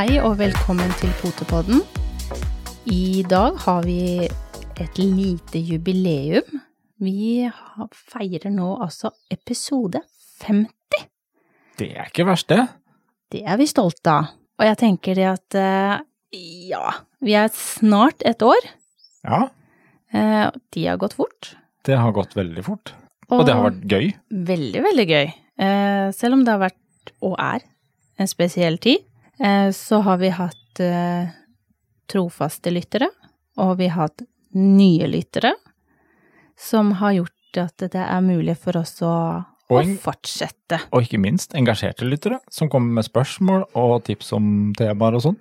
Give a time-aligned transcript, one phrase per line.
[0.00, 1.82] Hei og velkommen til Potepodden.
[2.88, 4.24] I dag har vi
[4.80, 6.54] et lite jubileum.
[7.04, 7.42] Vi
[8.08, 10.00] feirer nå altså episode
[10.46, 11.04] 50.
[11.76, 12.62] Det er ikke verst, det.
[13.28, 14.30] Det er vi stolte av.
[14.56, 16.00] Og jeg tenker det at eh,
[16.72, 18.70] ja, vi er snart et år.
[19.28, 19.48] Ja,
[20.16, 21.52] Eh, De har gått fort.
[21.84, 22.94] det har gått veldig fort.
[23.28, 24.08] Og det har vært gøy.
[24.32, 25.28] Veldig, veldig gøy.
[25.60, 27.60] Eh, selv om det har vært, og er,
[28.18, 29.04] en spesiell tid,
[29.72, 31.30] så har vi hatt eh,
[32.10, 33.08] trofaste lyttere,
[33.60, 34.24] og vi har hatt
[34.56, 35.54] nye lyttere,
[36.60, 40.82] som har gjort at det er mulig for oss å, å Og, fortsette.
[40.90, 44.44] og ikke minst engasjerte lyttere som kommer med spørsmål og tips om
[44.78, 45.38] temaer og sånn.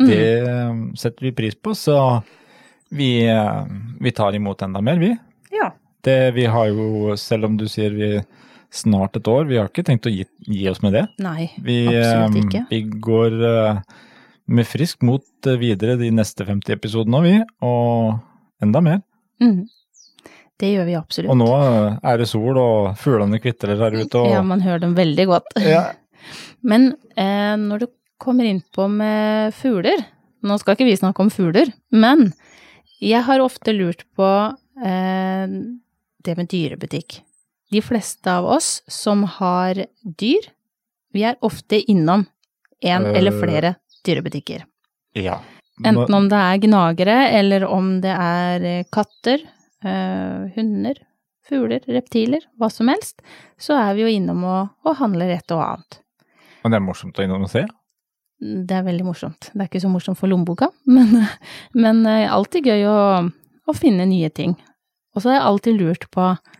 [0.00, 0.06] Mm.
[0.08, 0.84] Det mm.
[0.96, 1.96] setter vi pris på, så
[2.90, 3.64] vi, eh,
[4.00, 5.12] vi tar imot enda mer, vi.
[5.52, 5.72] Ja.
[6.00, 8.14] Det, vi har jo, selv om du sier vi
[8.70, 11.04] snart et år, vi har ikke tenkt å gi, gi oss med det.
[11.22, 12.62] Nei, Vi, absolutt eh, ikke.
[12.70, 13.80] vi går eh,
[14.50, 17.34] med frisk mot eh, videre de neste 50 episodene, vi,
[17.66, 18.20] og
[18.62, 19.00] enda mer.
[19.42, 19.64] Mm.
[20.60, 21.32] Det gjør vi absolutt.
[21.32, 24.20] Og nå eh, er det sol, og fuglene kvitrer her ute.
[24.20, 25.50] Og, Ja, man hører dem veldig godt.
[25.64, 25.86] Ja.
[26.70, 27.90] Men eh, når du
[28.20, 30.02] kommer inn på med fugler
[30.44, 32.30] Nå skal ikke vi snakke om fugler, men
[33.04, 34.24] jeg har ofte lurt på
[34.80, 35.50] eh,
[36.24, 37.18] det med dyrebutikk.
[37.70, 40.48] De fleste av oss som har dyr,
[41.14, 42.26] vi er ofte innom
[42.82, 43.18] en Eh.
[43.18, 43.74] eller flere
[44.06, 44.64] dyrebutikker.
[45.14, 45.40] ja.
[45.84, 49.40] Enten om det er gnagere, eller om det er eh, katter,
[49.82, 50.94] eh, hunder,
[51.48, 53.22] fugler, reptiler, hva som helst,
[53.58, 56.00] så er vi jo innom og, og handler et og annet.
[56.62, 57.64] Men det er morsomt å innom og se.
[58.40, 59.48] Det er veldig morsomt.
[59.54, 61.24] Det er ikke så morsomt for lommeboka, men,
[61.72, 62.98] men eh, alltid gøy å,
[63.64, 64.58] å finne nye ting.
[65.16, 66.58] Og så har jeg alltid lurt på eh,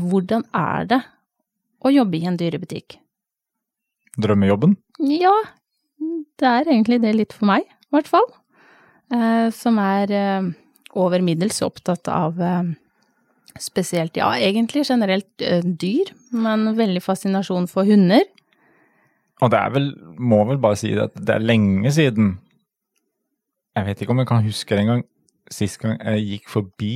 [0.00, 1.00] hvordan er det
[1.82, 2.96] å jobbe i en dyrebutikk?
[4.22, 4.76] Drømmejobben.
[5.08, 5.34] Ja,
[6.40, 8.28] det er egentlig det litt for meg, i hvert fall.
[9.12, 10.50] Eh, som er eh,
[10.96, 12.70] over middels opptatt av eh,
[13.60, 15.28] spesielt, ja, egentlig generelt
[15.62, 18.24] dyr, men veldig fascinasjon for hunder.
[19.42, 22.36] Og det er vel, må vel bare si det at det er lenge siden
[23.74, 25.02] Jeg vet ikke om jeg kan huske det engang
[25.50, 26.92] sist gang jeg gikk forbi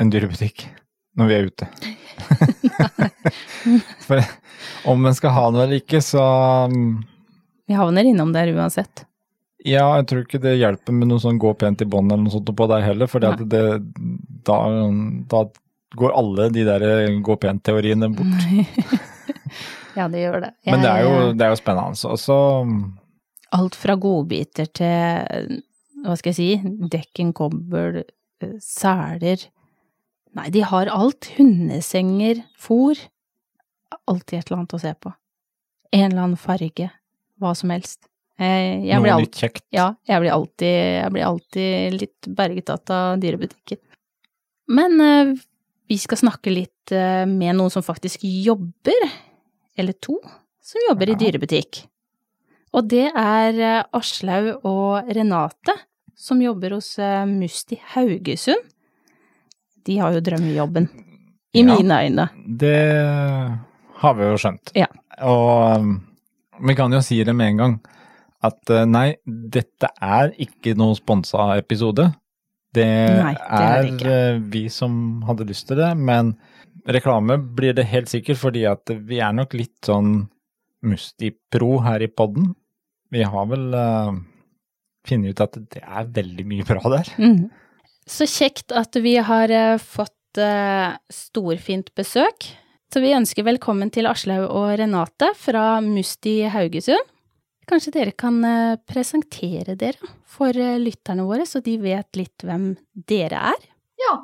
[0.00, 0.64] en dyrebutikk
[1.20, 1.68] når vi er ute.
[4.06, 4.22] For
[4.90, 6.24] om en skal ha noe eller ikke, så
[6.70, 7.00] um,
[7.68, 9.04] Vi havner innom der uansett.
[9.60, 12.32] Ja, jeg tror ikke det hjelper med noe sånn gå pent i bånd eller noe
[12.32, 13.34] sånt på deg heller, for da,
[14.48, 15.42] da
[16.00, 16.84] går alle de der
[17.20, 18.46] gå pent-teoriene bort.
[19.98, 20.52] ja, det gjør det.
[20.70, 22.12] Men det er jo, det er jo spennende.
[22.14, 22.38] Og så
[23.50, 25.56] Alt fra godbiter til,
[26.04, 28.04] hva skal jeg si, dekken, kobbel,
[28.44, 29.42] eh, seler.
[30.38, 31.30] Nei, de har alt.
[31.36, 32.98] Hundesenger, fôr.
[34.10, 35.12] Alltid et eller annet å se på.
[35.90, 36.90] En eller annen farge.
[37.40, 38.04] Hva som helst.
[38.40, 39.66] Jeg, jeg, noe nytt kjekt.
[39.74, 43.80] ja, jeg, blir alltid, jeg blir alltid litt bergtatt av dyrebutikker.
[44.72, 45.34] Men uh,
[45.90, 49.10] vi skal snakke litt uh, med noen som faktisk jobber,
[49.76, 50.16] eller to,
[50.64, 51.82] som jobber i dyrebutikk.
[52.76, 55.74] Og det er eh, Aslaug og Renate,
[56.14, 58.62] som jobber hos eh, Musti Haugesund.
[59.86, 60.88] De har jo drømmejobben,
[61.54, 61.76] i Ja.
[61.76, 62.28] mine øyne.
[62.46, 62.76] Det
[64.00, 64.72] har vi jo skjønt.
[64.76, 64.86] Ja.
[65.22, 65.94] Og um,
[66.66, 67.74] vi kan jo si det med en gang
[68.46, 72.06] at uh, nei, dette er ikke noen sponsa episode.
[72.72, 76.36] Det, Nei, det er det uh, vi som hadde lyst til det, men
[76.88, 80.28] reklame blir det helt sikkert fordi at vi er nok litt sånn
[80.86, 82.54] Musti-pro her i podden.
[83.12, 84.14] Vi har vel uh,
[85.08, 87.10] funnet ut at det er veldig mye bra der.
[87.18, 87.50] Mhm.
[88.10, 92.48] Så kjekt at vi har eh, fått eh, storfint besøk.
[92.90, 97.06] Så vi ønsker velkommen til Aslaug og Renate fra Musti Haugesund.
[97.70, 102.72] Kanskje dere kan eh, presentere dere for lytterne våre, så de vet litt hvem
[103.06, 103.70] dere er?
[104.02, 104.16] Ja.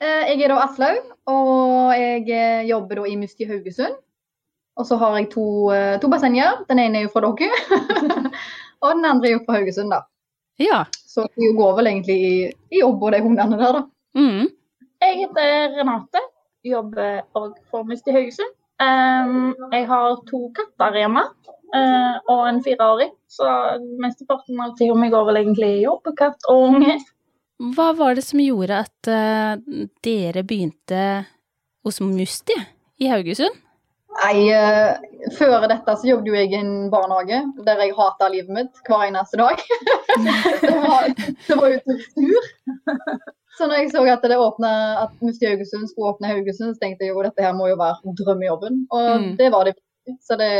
[0.00, 3.98] Jeg er da Aslaug, og jeg jobber i Musti Haugesund.
[4.80, 5.44] Og så har jeg to,
[6.00, 6.62] to bassenger.
[6.70, 7.58] Den ene er jo fra dere,
[8.80, 10.00] og den andre er jo fra Haugesund, da.
[10.60, 10.86] Ja.
[11.10, 12.34] Så vi går vel egentlig i,
[12.70, 13.84] i jobb og de hundene der, da.
[14.18, 14.48] Mm.
[15.00, 16.22] Jeg heter Renate,
[16.66, 18.52] jobber òg for Musti Haugesund.
[18.80, 23.48] Um, jeg har to katter hjemme uh, og en fireåring, så
[24.00, 26.96] mesteparten av tida mi går vel egentlig i jobb, katt og unge.
[27.76, 31.02] Hva var det som gjorde at uh, dere begynte
[31.84, 32.56] hos Musti
[33.00, 33.58] i Haugesund?
[34.10, 34.96] Nei, eh,
[35.38, 39.04] før dette så jobbet jo jeg i en barnehage der jeg hata livet mitt hver
[39.06, 39.60] eneste dag.
[40.64, 41.06] det, var,
[41.46, 42.48] det var jo tortur.
[43.58, 47.06] Så når jeg så at det åpnet, at Musti Haugesund skulle åpne Haugesund, så tenkte
[47.06, 48.86] jeg jo dette her må jo være drømmejobben.
[48.90, 49.36] Og Mm.
[49.38, 49.76] det var det.
[50.26, 50.52] Så det,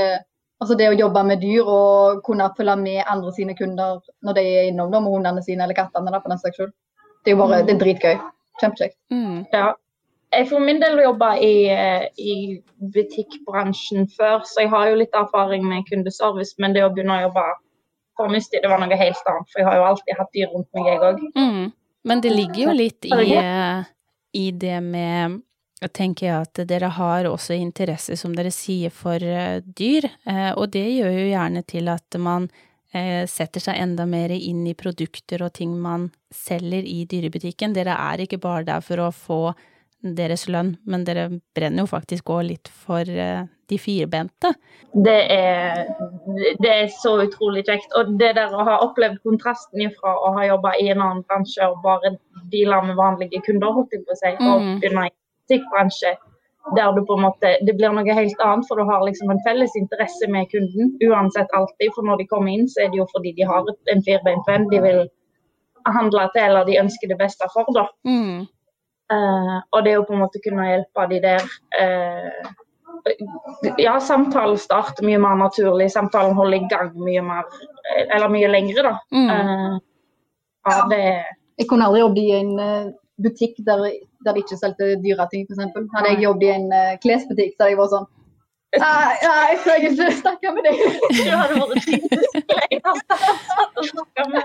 [0.61, 4.43] Altså det å jobbe med dyr og kunne følge med andre sine kunder når de
[4.44, 6.12] er innom da, med hundene sine eller kattene.
[6.12, 6.73] da, på den saks skyld.
[7.25, 8.19] Det er jo bare, det er dritgøy.
[8.61, 8.97] Kjempekjekt.
[9.08, 9.47] Mm.
[9.55, 9.70] Ja.
[10.31, 12.35] Jeg for min del jobba i, eh, i
[12.94, 16.55] butikkbransjen før, så jeg har jo litt erfaring med kundeservice.
[16.59, 17.47] Men det å begynne å jobbe
[18.17, 19.50] for Musti, det var noe helt annet.
[19.50, 21.23] For jeg har jo alltid hatt dyr rundt meg, jeg òg.
[21.35, 21.73] Mm.
[22.11, 23.88] Men det ligger jo litt i, eh,
[24.38, 25.41] i det med
[25.81, 30.69] jeg tenker at dere har også interesse, som dere sier, for eh, dyr, eh, og
[30.75, 32.50] det gjør jo gjerne til at man
[32.93, 37.73] eh, setter seg enda mer inn i produkter og ting man selger i dyrebutikken.
[37.76, 39.41] Dere er ikke bare der for å få
[40.02, 44.55] deres lønn, men dere brenner jo faktisk òg litt for eh, de firbente.
[44.94, 45.85] Det er,
[46.58, 47.93] det er så utrolig kjekt.
[47.99, 51.69] Og det der å ha opplevd kontrasten ifra å ha jobba i en annen bransje
[51.69, 52.17] og bare
[52.50, 54.81] deala med vanlige kunder, holdt jeg på å si, og Mhm.
[54.81, 55.14] begynne i
[55.44, 56.17] musikkbransje,
[56.76, 59.41] der du på en måte Det blir noe helt annet, for du har liksom en
[59.47, 61.93] felles interesse med kunden uansett alltid.
[61.94, 64.69] For når de kommer inn, så er det jo fordi de har en firbeint venn
[64.70, 65.08] de vil
[65.87, 67.87] handle til, eller de ønsker det beste for, da.
[68.05, 68.47] Mm.
[69.11, 71.47] Eh, og det å på en måte kunne hjelpe de der
[71.81, 72.51] eh,
[73.81, 75.89] Ja, samtalen starter mye mer naturlig.
[75.91, 77.49] Samtalen holder i gang mye mer
[77.91, 78.95] eh, Eller mye lengre, da.
[79.11, 79.31] Mm.
[79.35, 79.75] Eh,
[80.71, 81.03] ja, det
[81.59, 83.83] Jeg kunne aldri jobbet i en butikk der,
[84.25, 85.75] der de ikke solgte dyreting, f.eks.
[85.93, 86.71] Hadde jeg jobbet i en
[87.03, 88.09] klesbutikk, så hadde jeg vært sånn
[88.79, 90.77] Nei, nei, jeg skal ikke snakke med deg.
[91.19, 92.12] Du hadde vært fint.
[92.87, 94.45] å snakke med.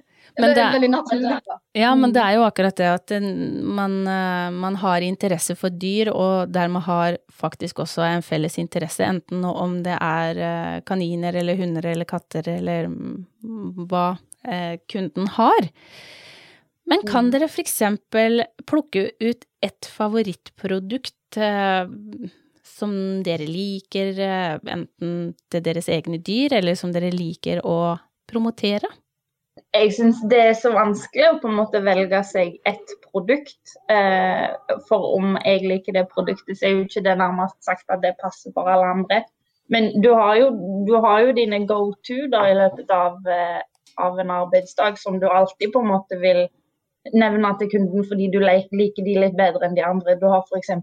[0.38, 1.40] Men det er.
[1.76, 6.12] Ja, men det er jo akkurat det at man, eh, man har interesse for dyr,
[6.12, 11.58] og dermed har faktisk også en felles interesse, enten om det er eh, kaniner eller
[11.58, 14.06] hunder eller katter eller mm, hva
[14.46, 15.70] eh, kunden har.
[16.90, 21.38] Men kan dere for eksempel plukke ut et favorittprodukt
[22.66, 25.12] som dere liker, enten
[25.52, 27.94] til deres egne dyr, eller som dere liker å
[28.26, 28.90] promotere?
[29.70, 33.76] Jeg syns det er så vanskelig å på en måte velge seg ett produkt.
[33.92, 34.48] Eh,
[34.88, 38.16] for om jeg liker det produktet, så er jo ikke det nærmest sagt at det
[38.22, 39.20] passer for alle andre.
[39.70, 40.48] Men du har jo,
[40.88, 43.60] du har jo dine go to da i løpet av, eh,
[44.02, 46.48] av en arbeidsdag som du alltid på en måte vil
[47.14, 50.18] nevne til kunden fordi du liker de litt bedre enn de andre.
[50.18, 50.74] Du har f.eks.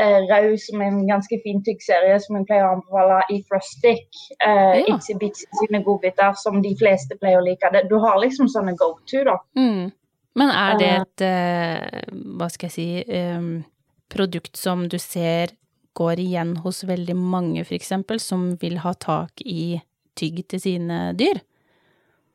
[0.00, 4.08] Eh, Rau, som er en ganske fin tyggserie som hun pleier å anbefale i Frostic.
[4.40, 4.96] Eh, Ja.
[4.96, 7.70] Itsy Bitsy sine godbiter, som de fleste pleier å like.
[7.88, 9.36] Du har liksom sånne go to, da.
[9.56, 9.92] Mm.
[10.34, 11.00] Men er det Eh.
[11.00, 12.00] et, eh,
[12.36, 13.64] hva skal jeg si, um,
[14.10, 15.48] produkt som du ser
[15.94, 19.80] går igjen hos veldig mange, for eksempel, som vil ha tak i
[20.16, 21.40] tygg til sine dyr?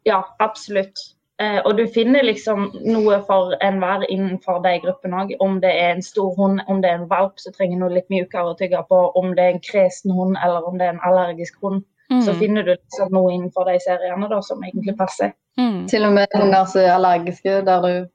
[0.05, 0.95] Ja, absolutt.
[1.39, 5.29] Eh, og du finner liksom noe for enhver innenfor de gruppene òg.
[5.39, 8.09] Om det er en stor hund, om det er en valp som trenger noe litt
[8.11, 11.03] mjukere å tygge på, om det er en kresen hund eller om det er en
[11.07, 12.39] allergisk hund, så Mm.
[12.39, 15.31] finner du liksom noe innenfor de seriene da, som egentlig passer.
[15.57, 15.87] Mm.
[15.87, 18.09] Til og med hunder som er allergiske, der, du,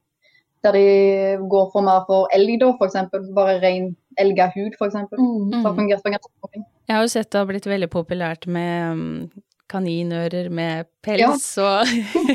[0.64, 2.94] der de går for mer for elg, da, f.eks.
[3.34, 4.92] Bare ren elgahud, f.eks.
[4.92, 5.76] Det har Mm.
[5.76, 6.66] fungert for ganske mange.
[6.88, 9.30] Jeg har jo sett det har blitt veldig populært med mm,
[9.70, 11.88] kaninører med pels, og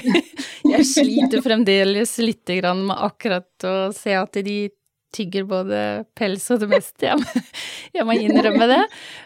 [0.73, 4.59] jeg sliter fremdeles lite grann med akkurat å se at de
[5.15, 5.77] tygger både
[6.17, 7.09] pels og det meste.
[7.95, 8.81] Jeg må, innrømme det.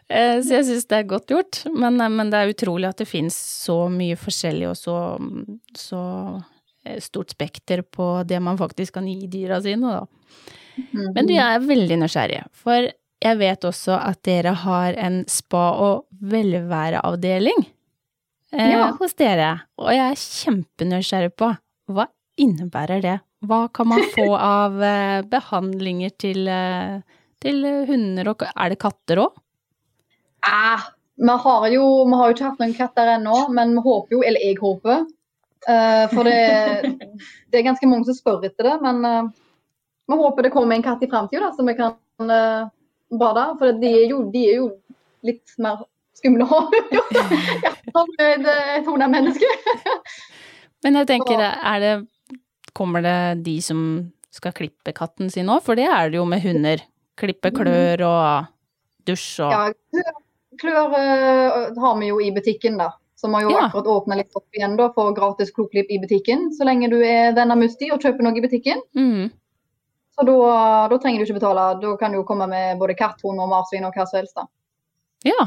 [0.08, 1.60] Eh, Så jeg syns det er godt gjort.
[1.76, 4.96] Men, eh, men det er utrolig at det finnes så mye forskjellig og så,
[5.76, 6.02] så
[6.88, 10.06] eh, stort spekter på det man faktisk kan gi dyra sine, da.
[11.14, 12.88] Men du, jeg er veldig nysgjerrig, for
[13.24, 17.62] jeg vet også at dere har en spa- og velværeavdeling
[18.54, 18.92] Ja.
[19.00, 21.48] hos dere, og jeg er kjempenysgjerrig på
[21.90, 22.08] hva
[22.38, 23.16] innebærer det?
[23.44, 24.28] Hva kan man få
[24.60, 27.02] av eh, behandlinger til, eh,
[27.42, 29.42] til hunder og Er det katter òg?
[30.46, 30.86] Ah,
[31.18, 34.24] vi, har jo, vi har jo ikke hatt noen katter ennå, men vi håper jo,
[34.28, 35.04] eller jeg håper
[35.64, 37.00] Uh, For det,
[37.52, 39.30] det er ganske mange som spør etter det, men uh,
[40.12, 42.68] vi håper det kommer en katt i framtida som vi kan uh,
[43.16, 43.46] bade.
[43.62, 44.70] For de er, jo, de er jo
[45.24, 45.86] litt mer
[46.18, 46.72] skumle hår.
[47.98, 48.48] Han er
[48.80, 49.50] et hundemenneske.
[50.84, 51.94] Men jeg tenker, er det
[52.74, 53.80] Kommer det de som
[54.34, 55.60] skal klippe katten sin òg?
[55.62, 56.82] For det er det jo med hunder.
[57.22, 58.48] Klippe klør og
[59.06, 60.08] dusj og Ja,
[60.58, 62.88] klør, eh, har vi jo i butikken, da.
[63.16, 63.68] Så vi har jo Ja.
[63.68, 66.50] akkurat åpna litt opp igjen da, for gratis kloklipp i butikken.
[66.58, 68.82] Så lenge du er venn av Musti og kjøper noe i butikken.
[68.98, 69.30] mm.
[70.18, 71.80] Så da, da trenger du ikke betale.
[71.82, 74.36] Da kan du jo komme med både katt, hund og marsvin og hva som helst.
[74.36, 74.44] da.
[75.26, 75.46] Ja.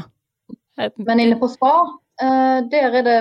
[0.77, 1.73] Men inne på spa,
[2.21, 3.17] eh, der er det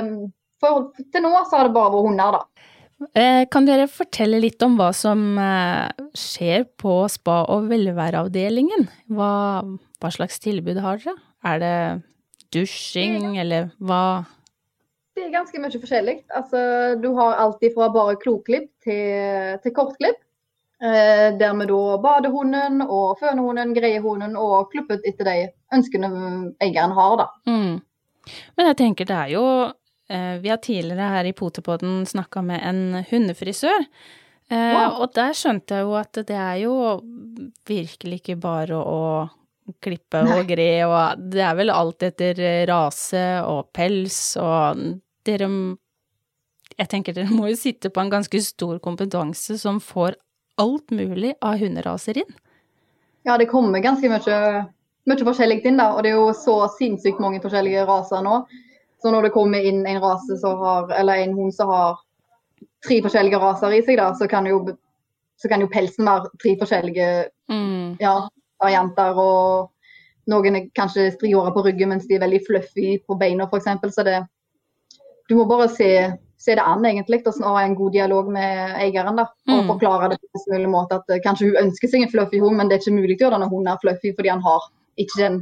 [0.61, 2.67] for, Til nå så har det bare vært hunder, da.
[3.13, 8.87] Eh, Kan dere fortelle litt om hva som eh, skjer på spa- og velværeavdelingen?
[9.13, 9.33] Hva,
[10.01, 11.17] hva slags tilbud har dere?
[11.47, 11.77] Er det
[12.57, 14.25] dusjing, eller hva?
[15.17, 16.17] Det er ganske mye forskjellig.
[16.37, 16.61] Altså,
[17.01, 20.19] du har alt fra bare kloklipp til, til kortklipp.
[20.83, 25.37] Eh, der vi da bader hunden og føner hunden, greier hunden og kluppet etter de
[25.73, 26.11] ønskene
[26.61, 27.27] eieren har, da.
[27.49, 27.79] Mm.
[28.59, 29.45] Men jeg tenker det er jo
[30.11, 33.87] eh, Vi har tidligere her i Potepodden snakka med en hundefrisør.
[34.51, 35.01] Eh, Wow.
[35.03, 36.75] Og der skjønte jeg jo at det er jo
[37.67, 39.01] virkelig ikke bare å
[39.83, 44.85] klippe og gre, og det er vel alt etter rase og pels, og
[45.27, 45.49] dere
[46.77, 50.15] Jeg tenker dere må jo sitte på en ganske stor kompetanse som får
[50.63, 52.33] alt mulig av hunderaser inn.
[53.27, 54.41] Ja, det kommer ganske mye,
[55.11, 55.91] mye forskjellig inn, da.
[55.97, 58.41] Og det er jo så sinnssykt mange forskjellige raser nå.
[59.03, 61.99] Så når det kommer inn en rase har, eller en hund som har
[62.87, 64.63] tre forskjellige raser i seg, da, så kan jo,
[65.37, 67.09] så kan jo pelsen være tre forskjellige
[67.47, 67.97] Mm.
[68.01, 69.15] ja, varianter.
[69.15, 73.95] Og noen er kanskje striåra på ryggen, mens de er veldig fluffy på beina, f.eks.
[73.95, 74.25] Så det
[75.29, 78.77] Du må bare se, se det an, egentlig, og så ha en god dialog med
[78.81, 79.17] eieren.
[79.19, 79.69] da, Og Mm.
[79.73, 82.57] forklare det på en mulig måte at eh, kanskje hun ønsker seg en fluffy hund,
[82.57, 84.69] men det er ikke mulig å gjøre det når hun er fluffy, fordi han har
[84.97, 85.41] ikke den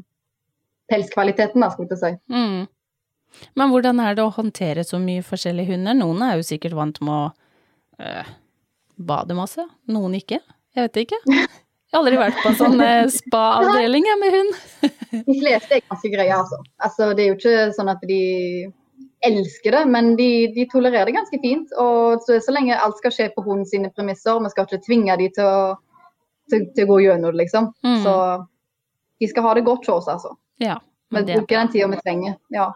[0.90, 2.12] pelskvaliteten, da, skulle jeg si.
[2.32, 2.64] Mm.
[3.58, 5.96] Men hvordan er det å håndtere så mye forskjellige hunder?
[5.98, 7.32] Noen er jo sikkert vant med å
[8.04, 8.28] øh,
[8.98, 10.38] bade masse, noen ikke.
[10.76, 11.18] Jeg vet ikke.
[11.30, 11.48] Jeg
[11.94, 14.56] har aldri vært på en sånn eh, spa-avdeling med hund.
[15.28, 16.58] De fleste er ganske greie, altså.
[16.82, 17.10] altså.
[17.14, 18.20] Det er jo ikke sånn at de
[19.24, 21.72] elsker det, men de, de tolererer det ganske fint.
[21.80, 25.16] Og så, så lenge alt skal skje på hunden sine premisser, vi skal ikke tvinge
[25.20, 25.74] de til å,
[26.52, 27.70] til, til å gå gjennom det, liksom.
[27.86, 28.00] Mm.
[28.04, 28.14] Så
[29.22, 30.34] de skal ha det godt hos oss, altså.
[30.62, 30.78] Ja,
[31.14, 32.38] men vi bruker den tida vi trenger.
[32.54, 32.72] ja.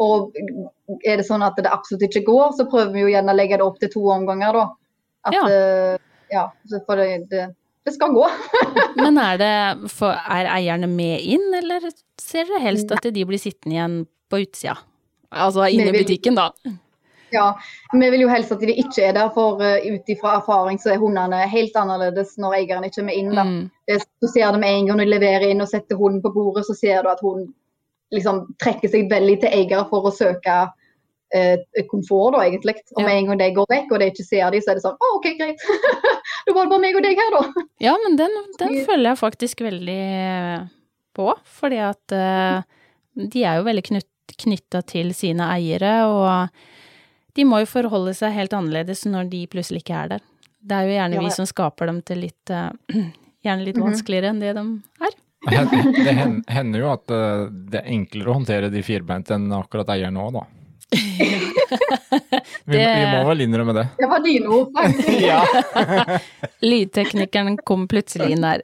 [0.00, 0.32] Og
[1.06, 3.58] er det sånn at det absolutt ikke går, så prøver vi jo gjerne å legge
[3.60, 4.62] det opp til to omganger, da.
[5.28, 5.42] At, Ja.
[5.46, 5.98] eh,
[6.32, 6.46] ja
[6.86, 7.44] for det, det,
[7.86, 8.24] det skal gå.
[9.04, 11.84] Men er det for, Er eierne med inn, eller
[12.18, 13.98] ser dere helst at de blir sittende igjen
[14.32, 14.78] på utsida?
[15.32, 16.50] Altså inne i butikken, da.
[17.32, 17.46] Ja,
[17.92, 20.92] Vi vil jo helst at de ikke er der, for uh, ut ifra erfaring så
[20.92, 23.32] er hundene helt annerledes når eieren ikke er inn.
[23.32, 23.46] da.
[23.48, 23.62] Mm.
[23.88, 26.66] Det, du ser det med en gang du leverer inn og setter hunden på bordet,
[26.68, 27.46] så ser du at hun
[28.12, 30.58] liksom trekker seg veldig til eier for å søke
[31.32, 31.56] eh,
[31.88, 32.74] komfort, da, egentlig.
[32.98, 33.08] Og Ja.
[33.16, 35.10] en gang de går vekk og de ikke ser de, så er det sånn Å,
[35.16, 35.64] OK, greit.
[36.44, 37.64] da var det bare meg og deg her, da.
[37.80, 39.98] Ja, men den, den følger jeg faktisk veldig
[41.16, 42.60] på, fordi at eh,
[43.32, 44.08] de er jo veldig knytt,
[44.38, 46.48] knytta til sine eiere, og
[47.36, 50.20] de må jo forholde seg helt annerledes når de plutselig ikke er der.
[50.62, 52.70] Det er jo gjerne Ja, vi som skaper dem til litt eh,
[53.42, 53.82] Gjerne litt Mhm.
[53.88, 54.62] vanskeligere enn det de
[55.02, 55.14] er.
[55.50, 56.12] Det
[56.54, 60.32] hender jo at eh, det er enklere å håndtere de firbeinte enn akkurat eieren òg,
[60.36, 60.44] da.
[60.92, 63.84] Vi, Det- vi må vel innrømme det.
[63.98, 64.72] Det var dine ord.
[64.76, 65.08] faktisk.
[65.22, 65.40] Ja.
[66.62, 68.62] Lydteknikeren kom plutselig inn der.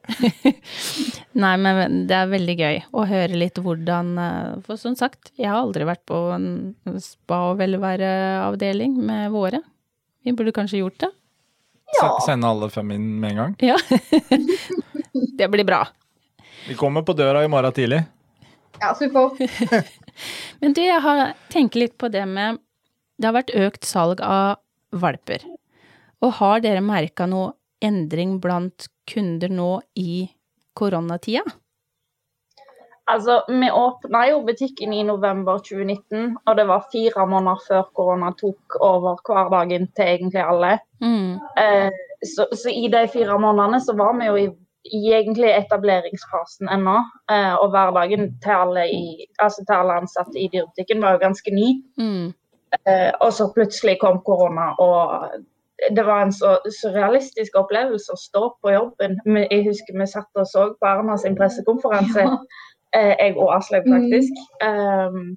[1.38, 5.48] Nei, men det er veldig gøy å høre litt hvordan eh, For som sagt, jeg
[5.50, 6.48] har aldri vært på en
[7.02, 9.62] spa- og velværeavdeling med våre.
[10.26, 11.10] Vi burde kanskje gjort det.
[12.00, 12.10] Ja.
[12.26, 13.54] Sende alle fem inn med en gang.
[13.64, 13.78] Ja.
[15.38, 15.86] det blir bra.
[16.68, 18.02] Vi kommer på døra i morgen tidlig.
[18.82, 19.30] ja, super.
[20.62, 22.58] Men du, jeg har tenkt litt på det med
[23.18, 24.60] Det har vært økt salg av
[24.94, 25.42] valper.
[26.22, 30.28] Og har dere merka noe endring blant kunder nå i
[30.78, 31.42] koronatida?
[33.08, 38.34] Altså, vi åpna jo butikken i november 2019, og det var fire måneder før korona
[38.36, 40.74] tok over hverdagen til egentlig alle.
[41.00, 41.38] Mm.
[41.62, 41.88] Eh,
[42.20, 44.46] så, så i de fire månedene så var vi jo i,
[44.84, 46.96] i egentlig etableringsfasen ennå.
[47.32, 51.54] Eh, og hverdagen til alle, i, altså til alle ansatte i dyrebutikken var jo ganske
[51.54, 51.68] ny.
[51.98, 52.26] Mm.
[52.84, 55.30] Eh, og så plutselig kom korona, og
[55.96, 59.18] det var en så surrealistisk opplevelse å stå på jobben.
[59.46, 62.26] Jeg husker vi satt og så på Erna sin pressekonferanse,
[62.96, 64.40] eh, jeg og Aslaug faktisk.
[64.64, 65.36] Um,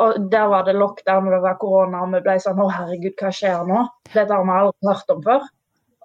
[0.00, 3.32] og der var det lockdown det var korona, og vi ble sånn å herregud, hva
[3.34, 3.82] skjer nå?
[4.14, 5.48] Dette har vi aldri hørt om før.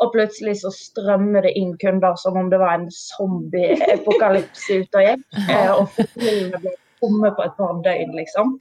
[0.04, 5.06] Og plutselig så strømmer det inn kunder som om det var en zombie-epokalypse ute og
[5.10, 5.28] gikk.
[5.56, 8.58] Eh, og fotballene ble tomme på et par døgn, liksom.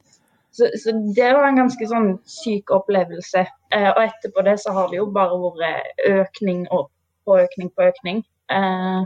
[0.54, 3.42] Så, så det var en ganske sånn syk opplevelse.
[3.74, 6.90] Eh, og etterpå det så har det jo bare vært økning og
[7.26, 8.22] på økning på økning.
[8.54, 9.02] Eh,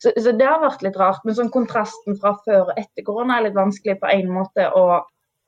[0.00, 1.20] så, så det har vært litt rart.
[1.26, 4.84] Men sånn kontrasten fra før og etter korona er litt vanskelig på en måte å,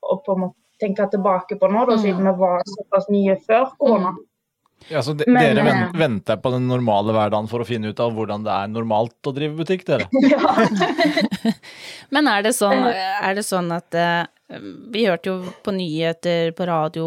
[0.03, 2.03] på en måte tenke tilbake på nå, da, Mm.
[2.05, 4.15] siden vi var såpass nye før korona.
[4.89, 8.01] Ja, så de, Men, dere eh, venter på den normale hverdagen for å finne ut
[8.03, 10.09] av hvordan det er normalt å drive butikk, dere?
[10.33, 11.53] ja.
[12.15, 14.25] Men er det sånn, er det sånn at eh,
[14.91, 17.07] Vi hørte jo på nyheter på radio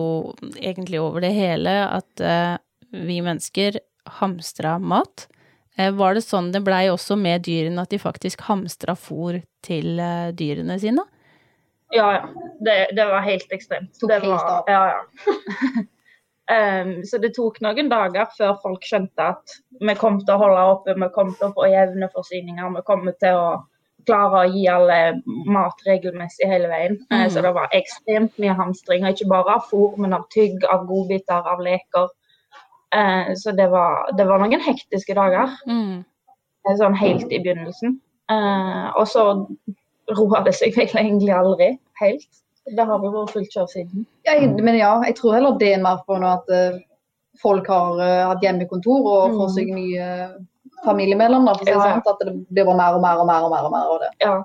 [0.56, 2.56] egentlig over det hele at eh,
[2.94, 3.82] vi mennesker
[4.22, 5.28] hamstra mat.
[5.78, 10.00] Eh, Var det sånn det blei også med dyrene, at de faktisk hamstra fôr til
[10.00, 11.06] eh, dyrene sine?
[11.94, 12.50] Ja, ja.
[12.64, 13.92] Det, det var helt ekstremt.
[14.00, 14.70] Tok det helt av.
[14.70, 15.84] ja, ja.
[16.54, 20.64] Em, så det tok noen dager før folk skjønte at vi kom til å holde
[20.74, 23.48] oppe, vi kom til å få jevne forsyninger, vi kommer til å
[24.06, 24.98] klare å gi alle
[25.48, 26.98] mat regelmessig hele veien.
[27.12, 27.30] Eh, Mm.
[27.32, 30.86] Så det var ekstremt mye hamstring, og ikke bare av fôr, men av tygg, av
[30.88, 32.10] godbiter, av leker.
[32.94, 36.04] Eh, Så det var, det var noen hektiske dager Mm.
[36.70, 38.00] eh, sånn helt i begynnelsen.
[38.96, 39.48] Og så
[40.12, 42.43] roa det seg egentlig aldri helt.
[42.66, 44.06] Det har vi vært fullt kjør siden.
[44.26, 46.78] Ja, jeg, men ja, jeg tror heller det er mer på nå at eh,
[47.42, 49.38] folk har eh, hatt hjemmekontor og Mm.
[49.42, 50.08] får seg nye
[50.86, 51.58] familiemedlemmer.
[51.60, 52.00] For å si det Ja.
[52.00, 54.00] sånn, at det blir bare mer og mer og mer og mer, og mer av
[54.00, 54.10] det.
[54.22, 54.44] Ja,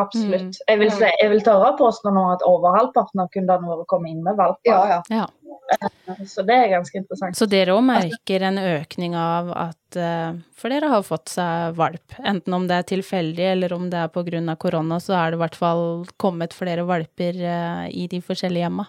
[0.00, 0.56] absolutt.
[0.60, 0.68] Mm.
[0.68, 3.88] Jeg, vil se, jeg vil tørre å påstå nå at over halvparten av kundene våre
[3.90, 4.70] kommer inn med valper.
[4.70, 5.26] Ja, ja.
[6.26, 7.36] Så det er ganske interessant.
[7.38, 12.14] Så dere òg merker en økning av at flere For dere har fått seg valp.
[12.22, 14.10] Enten om det er tilfeldig eller om det er
[14.52, 15.82] av korona, så er det i hvert fall
[16.16, 18.86] kommet flere valper eh, i de forskjellige hjemma.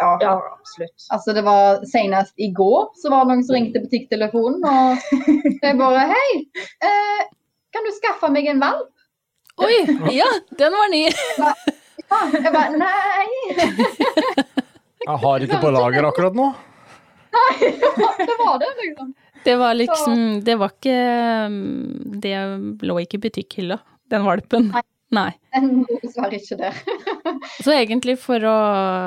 [0.00, 0.16] ja.
[0.20, 1.06] Ja, absolutt.
[1.12, 5.10] Altså det var Senest i går så var det noen som ringte butikktelefonen og
[5.64, 6.30] jeg bare Hei,
[6.86, 7.28] eh,
[7.74, 8.90] kan du skaffe meg en valp?
[9.60, 9.78] Oi!
[10.20, 11.04] Ja, den var ny!
[11.38, 11.54] Ja,
[12.32, 13.26] jeg bare Nei!
[15.00, 16.50] Jeg har ikke på lager akkurat nå.
[17.30, 19.12] Nei, Det var det, liksom.
[19.44, 20.96] Det var liksom Det var ikke
[21.48, 22.32] mm, Det
[22.88, 23.78] lå ikke i butikkhylla,
[24.10, 24.72] den valpen.
[24.74, 24.82] Nei.
[25.10, 25.30] Nei.
[25.54, 26.76] Den var dessverre ikke der.
[27.64, 28.58] Så egentlig for å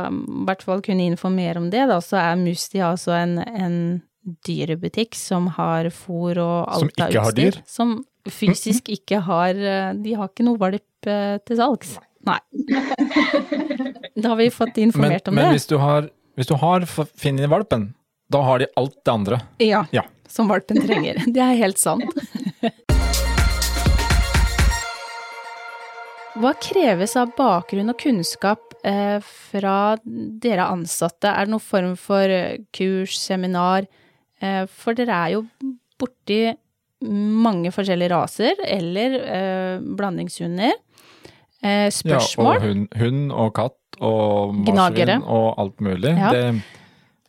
[0.10, 3.77] i hvert fall kunne informere om det, da, så er Musti altså en, en
[4.48, 7.00] dyrebutikk som har fôr og alt av utstyr.
[7.00, 7.60] Som ikke har dyr?
[7.69, 7.95] Som
[8.31, 11.97] fysisk ikke har eh, De har ikke noe valp eh, til salgs.
[12.23, 12.39] Nei.
[14.13, 15.55] Da har vi fått Men, informert om men det.
[15.57, 16.05] hvis du har,
[16.38, 17.88] hvis du har funnet valpen,
[18.31, 19.39] da har de alt det andre.
[19.59, 20.03] Ja, Ja.
[20.29, 21.17] som valpen trenger.
[21.25, 22.05] Det er helt sant.
[26.33, 31.29] Hva kreves av bakgrunn og kunnskap eh, fra dere ansatte?
[31.29, 32.33] Er det noen form for
[32.73, 33.86] kurs, seminar?
[34.41, 35.43] Eh, for dere er jo
[36.01, 36.39] borti
[37.03, 40.73] mange forskjellige raser, eller eh, blandingshunder.
[41.63, 42.53] Eh, spørsmål?
[42.53, 46.15] Ja, og hund, hund og katt og marsvin og alt mulig.
[46.17, 46.31] Ja.
[46.31, 46.47] Det,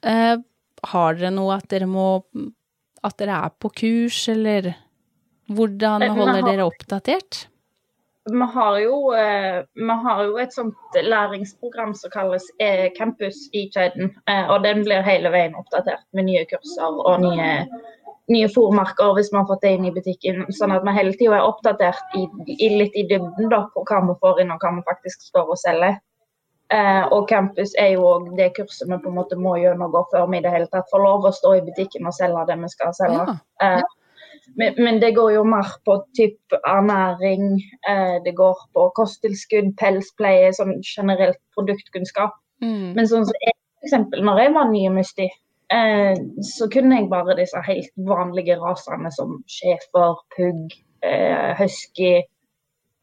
[0.05, 0.37] Eh,
[0.85, 2.25] har dere noe at dere må
[3.05, 4.75] At dere er på kurs, eller
[5.49, 7.47] hvordan Eh, holder har- dere oppdatert?
[8.31, 13.69] Vi har, jo, eh, vi har jo et sånt læringsprogram som kalles eh, Campus i
[13.69, 14.15] kjeden.
[14.49, 17.67] Og den blir hele veien oppdatert med nye kurser og nye,
[18.33, 20.45] nye fòrmerker hvis man har fått det inn i butikken.
[20.57, 22.25] Sånn at vi hele tida er oppdatert i,
[22.57, 25.51] i litt i dybden da, på hva vi får inn og hva vi faktisk står
[25.53, 25.99] og selger.
[26.73, 30.31] Eh, og Campus er jo òg det kurset vi på en måte må gjennomgå før
[30.33, 32.71] vi i det hele tatt får lov å stå i butikken og selge det vi
[32.73, 33.27] skal selge.
[33.29, 33.37] Ja.
[33.67, 33.93] Eh,
[34.61, 37.59] men, men det går jo mer på type ernæring,
[37.89, 42.37] eh, det går på kosttilskudd, pelspleie, sånn generelt produktkunnskap.
[42.65, 42.95] Mm.
[42.97, 45.29] Men sånn som jeg, for eksempel, når jeg var ny i Musti,
[45.75, 50.71] eh, så kunne jeg bare disse helt vanlige rasene som schæfer, pugg,
[51.03, 52.23] eh, husky,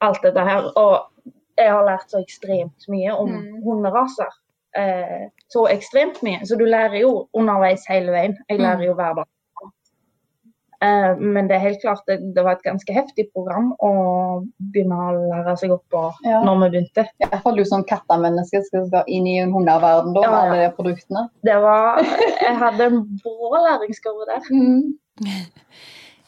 [0.02, 0.70] alt dette her.
[0.80, 0.94] Og
[1.58, 3.62] jeg har lært så ekstremt mye om Mm.
[3.64, 4.32] hunderaser.
[4.78, 6.40] Eh, så ekstremt mye.
[6.48, 8.38] Så du lærer jo underveis hele veien.
[8.50, 8.64] Jeg Mm.
[8.64, 9.26] lærer jo hver dag.
[10.82, 13.92] Eh, men det er helt klart det, det var et ganske heftig program å
[14.74, 16.40] begynne å lære seg opp på Ja.
[16.44, 17.06] når vi begynte.
[17.22, 20.38] I hvert fall du som kattemenneske skal skal inn i en hundeverden da, Ja, med
[20.38, 20.46] ja.
[20.48, 21.26] alle de produktene.
[21.46, 24.42] Det var Jeg hadde en brå læringskurve der.
[24.50, 24.96] Mm.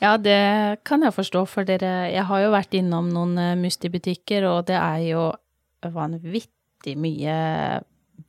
[0.03, 4.45] Ja, det kan jeg forstå, for dere Jeg har jo vært innom noen eh, Musti-butikker,
[4.51, 5.31] og det er jo
[5.83, 7.35] vanvittig mye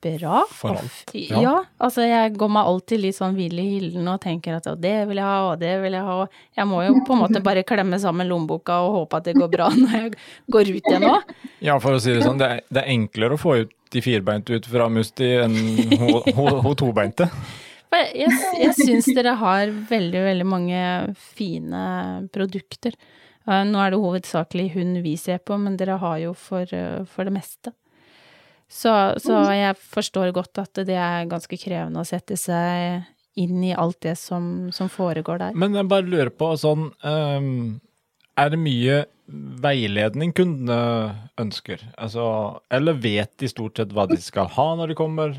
[0.03, 0.41] bra.
[0.51, 1.41] For alt, ja.
[1.41, 1.53] Ja.
[1.77, 4.93] altså jeg går meg alltid litt sånn vill i hyllene og tenker at «Å, det
[5.09, 6.17] vil jeg ha, og det vil jeg ha.
[6.59, 9.51] Jeg må jo på en måte bare klemme sammen lommeboka og håpe at det går
[9.55, 10.13] bra når jeg
[10.55, 11.15] går ut igjen nå.
[11.65, 14.01] ja, for å si det sånn, det er, det er enklere å få ut de
[14.03, 17.29] firbeinte ut fra Musti enn hun, hun, hun tobeinte.
[17.95, 20.79] Jeg, jeg syns dere har veldig, veldig mange
[21.37, 21.83] fine
[22.35, 22.97] produkter.
[23.47, 27.03] Eh, Nå er det hovedsakelig hund vi ser på, men dere har jo for, eh,
[27.07, 27.71] for det meste.
[28.75, 28.91] Så,
[29.23, 33.05] så jeg forstår godt at det er ganske krevende å sette seg
[33.39, 35.57] inn i alt det som, som foregår der.
[35.57, 37.49] Men jeg bare lurer på sånn um,
[38.39, 39.01] Er det mye
[39.63, 40.77] veiledning kundene
[41.41, 41.81] ønsker?
[41.95, 42.25] Altså,
[42.73, 45.37] eller vet de stort sett hva de skal ha når de kommer?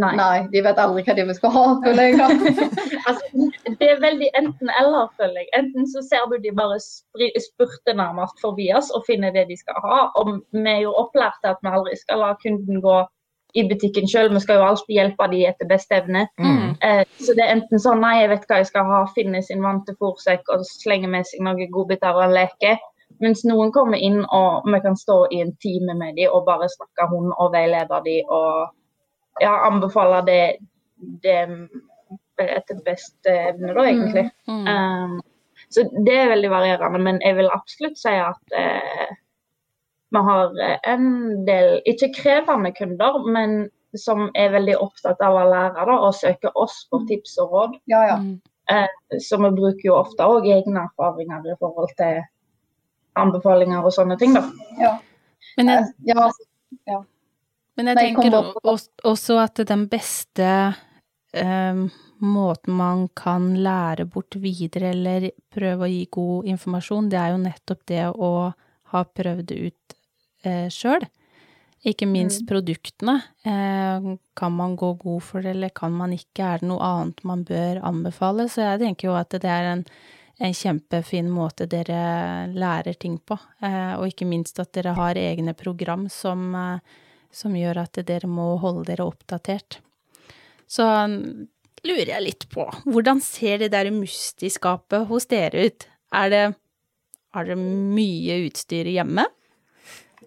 [0.00, 0.12] Nei.
[0.14, 2.18] Nei, de vet aldri hva de skal ha, føler jeg.
[3.10, 3.39] Altså,
[3.78, 5.48] det er veldig enten-eller, føler jeg.
[5.58, 9.80] Enten så ser du de bare spurte nærmest forbi oss og finner det de skal
[9.84, 10.02] ha.
[10.20, 12.98] Og vi er jo opplært til at vi aldri skal la kunden gå
[13.58, 14.30] i butikken sjøl.
[14.34, 16.26] Vi skal jo alltid hjelpe de etter beste evne.
[16.38, 16.76] Mm.
[16.86, 19.64] Eh, så det er enten sånn nei, jeg vet hva jeg skal ha, finne sin
[19.64, 22.76] vante fòrsekk og slenge med seg noen godbiter og en leke.
[23.20, 26.70] Mens noen kommer inn og vi kan stå i en time med dem og bare
[26.72, 28.70] snakke hund og veilede dem og
[29.42, 30.42] ja, anbefale det,
[31.24, 31.40] det
[32.48, 34.28] etter beste evne, da, egentlig.
[34.48, 34.66] Mm.
[34.66, 35.18] Um,
[35.70, 39.10] så det er veldig varierende, men jeg vil absolutt si at uh,
[40.10, 41.04] vi har eh, en
[41.46, 46.50] del, ikke krevende kunder, men som er veldig opptatt av å lære da, og søke
[46.58, 47.78] oss for tips og råd.
[47.90, 48.18] Ja, ja.
[48.70, 52.20] Uh, Så vi bruker jo ofte òg egne erfaringer i forhold til
[53.18, 54.44] anbefalinger og sånne ting, da.
[54.80, 54.96] ja.
[55.58, 56.28] Men jeg, ja.
[56.86, 57.00] ja.
[57.76, 58.36] men jeg Nei, tenker
[59.02, 60.46] også, at den beste
[61.34, 61.82] eh,
[62.20, 67.40] måten man kan lære bort videre, eller prøve å gi god informasjon, det er jo
[67.44, 68.30] nettopp det å
[68.92, 69.96] ha prøvd det ut
[70.44, 71.06] eh, sjøl.
[71.80, 73.14] Ikke minst produktene.
[73.42, 76.44] Eh, kan man gå god for det, eller kan man ikke?
[76.44, 78.48] Er det noe annet man bør anbefale?
[78.52, 79.84] Så jeg tenker jo at det er en,
[80.44, 83.38] en kjempefin måte dere lærer ting på.
[83.64, 87.00] Eh, og ikke minst at dere har egne program som, eh,
[87.32, 89.80] som gjør at dere må holde dere oppdatert.
[90.70, 91.48] Så mm,
[91.86, 95.86] lurer jeg litt på, hvordan ser det der mustiskapet hos dere ut?
[96.14, 96.42] Er det,
[97.34, 99.26] har dere mye utstyr hjemme?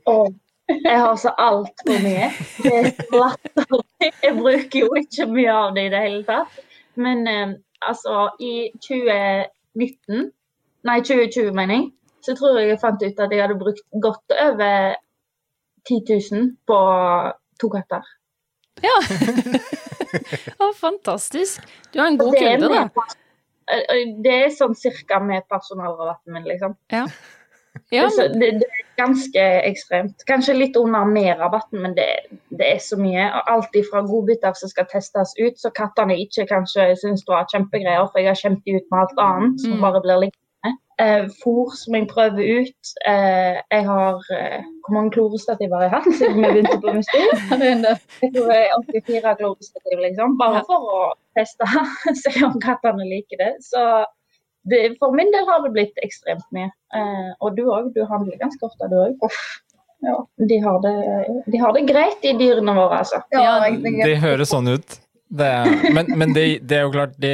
[0.09, 0.33] Og
[0.67, 2.29] jeg har så altfor mye.
[2.63, 4.11] Det er latterlig.
[4.23, 6.61] Jeg bruker jo ikke mye av det i det hele tatt.
[6.95, 10.31] Men eh, altså, i 2019,
[10.87, 11.87] nei 2020 mener jeg,
[12.23, 14.95] så tror jeg jeg fant ut at jeg hadde brukt godt over
[15.89, 16.79] 10 000 på
[17.59, 18.05] to katter.
[18.83, 18.95] Ja.
[20.63, 21.63] Å, fantastisk.
[21.93, 23.08] Du er en god kunde, da.
[24.23, 26.76] Det er sånn cirka med personalrabatten min, liksom.
[26.93, 27.06] Ja,
[28.13, 30.21] Så det, det er ganske ekstremt.
[30.30, 32.06] Kanskje litt under med rabatten, men det,
[32.54, 33.26] det er så mye.
[33.49, 38.06] Alt fra godbiter som skal testes ut, så kattene ikke kanskje syns det var kjempegreier,
[38.12, 39.82] for jeg har kjempet ut med alt annet som Mm.
[39.82, 40.42] bare blir liggende.
[41.01, 42.91] Eh, Fôr som jeg prøver ut.
[43.10, 47.82] Eh, jeg har eh, Hvor mange klorestativer har jeg hatt siden vi begynte på er
[47.88, 47.97] del.
[48.21, 50.38] Jeg tror det er 84 klorestativ, liksom.
[50.38, 50.63] Bare Ja.
[50.67, 51.03] for å
[51.38, 51.65] teste,
[52.23, 53.51] se om kattene liker det.
[53.65, 53.84] Så
[54.69, 56.69] det, for min del har det blitt ekstremt mye.
[56.95, 57.93] Eh, og du òg.
[57.95, 59.29] Du handler ganske ofte, du òg.
[60.03, 60.95] Ja, de, har det,
[61.47, 63.21] de har det greit, de dyrene våre, altså.
[63.32, 64.99] Ja, Det høres sånn ut.
[65.34, 65.49] Det,
[65.95, 67.32] men men det, det er jo klart, det,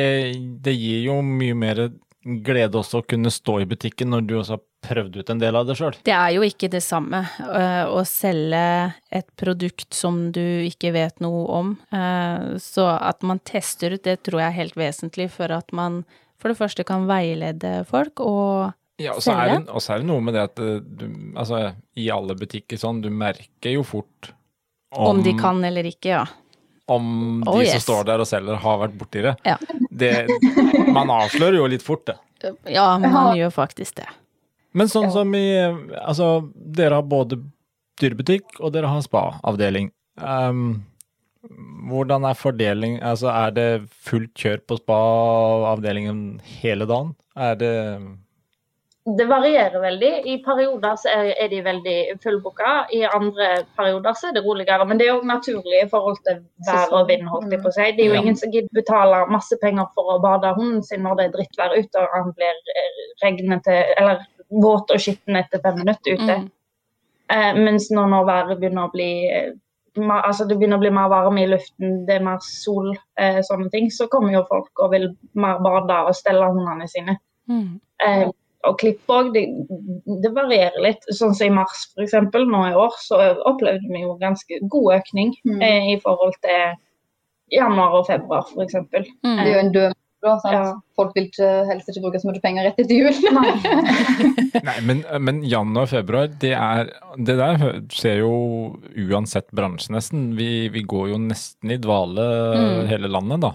[0.63, 1.81] det gir jo mye mer
[2.25, 5.55] glede også å kunne stå i butikken når du også har prøvd ut en del
[5.55, 5.95] av det sjøl.
[6.07, 11.19] Det er jo ikke det samme øh, å selge et produkt som du ikke vet
[11.23, 11.73] noe om.
[11.91, 16.03] Eh, Så at man tester ut, det tror jeg er helt vesentlig for at man
[16.39, 19.59] for det første kan veilede folk, og Ja, og så er, Selge?
[19.65, 21.05] det- og så er det noe med det at eh, du,
[21.39, 24.33] altså, i alle butikker sånn, du merker jo fort
[24.91, 26.25] om de kan eller ikke, ja.
[26.89, 27.05] Om
[27.45, 29.35] de Oh, som står der og selger, har vært borti det.
[29.47, 29.55] Ja.
[29.91, 30.13] det.
[30.89, 32.17] Man avslører jo litt fort, det.
[32.71, 34.07] Ja, man gjør faktisk det.
[34.77, 35.47] Men sånn som i
[35.99, 37.39] Altså, dere har både
[37.99, 39.89] dyrebutikk og dere har spa-avdeling.
[40.21, 40.83] Ehm,
[41.89, 46.23] hvordan er fordeling Altså, er det fullt kjør på spa-avdelingen
[46.61, 47.13] hele dagen?
[47.39, 47.73] Er det
[49.17, 50.09] Det varierer veldig.
[50.25, 52.73] I perioder så er, er de veldig fullbooka.
[52.95, 54.85] I andre perioder så er det roligere.
[54.85, 57.75] Men det er jo naturlig i forhold til vær og vind, holdt jeg på å
[57.77, 57.87] si.
[57.97, 61.19] Det er jo ingen som gidder betale masse penger for å bade hunden sin når
[61.19, 65.79] det er drittvær ute og han blir eh, regnete, eller våt og skitten etter fem
[65.81, 66.37] minutter ute.
[66.43, 66.51] Mm.
[67.33, 69.51] Eh, mens nå når været begynner å bli eh,
[69.97, 73.69] altså det begynner å bli mer varme i luften, det er mer sol, eh, sånne
[73.73, 77.17] ting, så kommer jo folk og vil mer bade og stelle hundene sine.
[77.49, 77.79] Mm.
[78.05, 78.27] Eh,
[78.67, 79.45] og klipp òg, det,
[80.23, 81.05] det varierer litt.
[81.15, 82.13] Sånn som i mars f.eks.
[82.33, 85.61] nå i år, så opplevde vi jo ganske god økning Mm.
[85.63, 86.75] eh, i forhold til
[87.51, 88.73] januar og februar f.eks.
[88.91, 89.47] det er Mm.
[89.53, 90.51] jo en død da, sant?
[90.53, 90.73] Ja.
[90.99, 93.15] Folk vil ikke, helst ikke bruke så mye penger rett etter jul.
[94.67, 97.63] Nei, men, men januar-februar, det er Det der
[97.95, 98.33] ser jo
[98.99, 100.33] uansett bransje, nesten.
[100.35, 102.27] Vi, vi går jo nesten i dvale
[102.59, 102.87] Mm.
[102.91, 103.53] hele landet, da.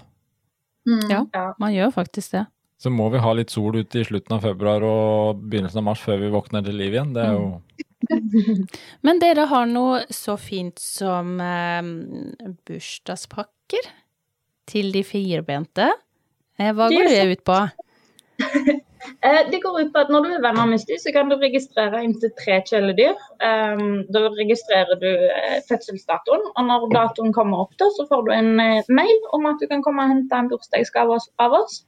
[0.89, 1.05] Mm.
[1.09, 1.45] Ja.
[1.59, 2.45] Man gjør faktisk det.
[2.81, 6.01] Så må vi ha litt sol ute i slutten av februar og begynnelsen av mars
[6.03, 7.13] før vi våkner til liv igjen.
[7.15, 7.59] Det er jo
[9.05, 11.87] Men dere har noe så fint som eh,
[12.67, 13.87] bursdagspakker
[14.69, 15.87] til de firbente.
[16.59, 17.61] Eh, hva går det ut på?
[19.21, 21.35] Eh, det går ut på at Når du er venner med styr, så kan du
[21.37, 23.13] registrere inntil tre kjæledyr.
[23.49, 28.31] Um, da registrerer du eh, fødselsdatoen, og når datoen kommer opp, da, så får du
[28.33, 31.83] en eh, mail om at du kan komme og hente en bursdagsgave av oss.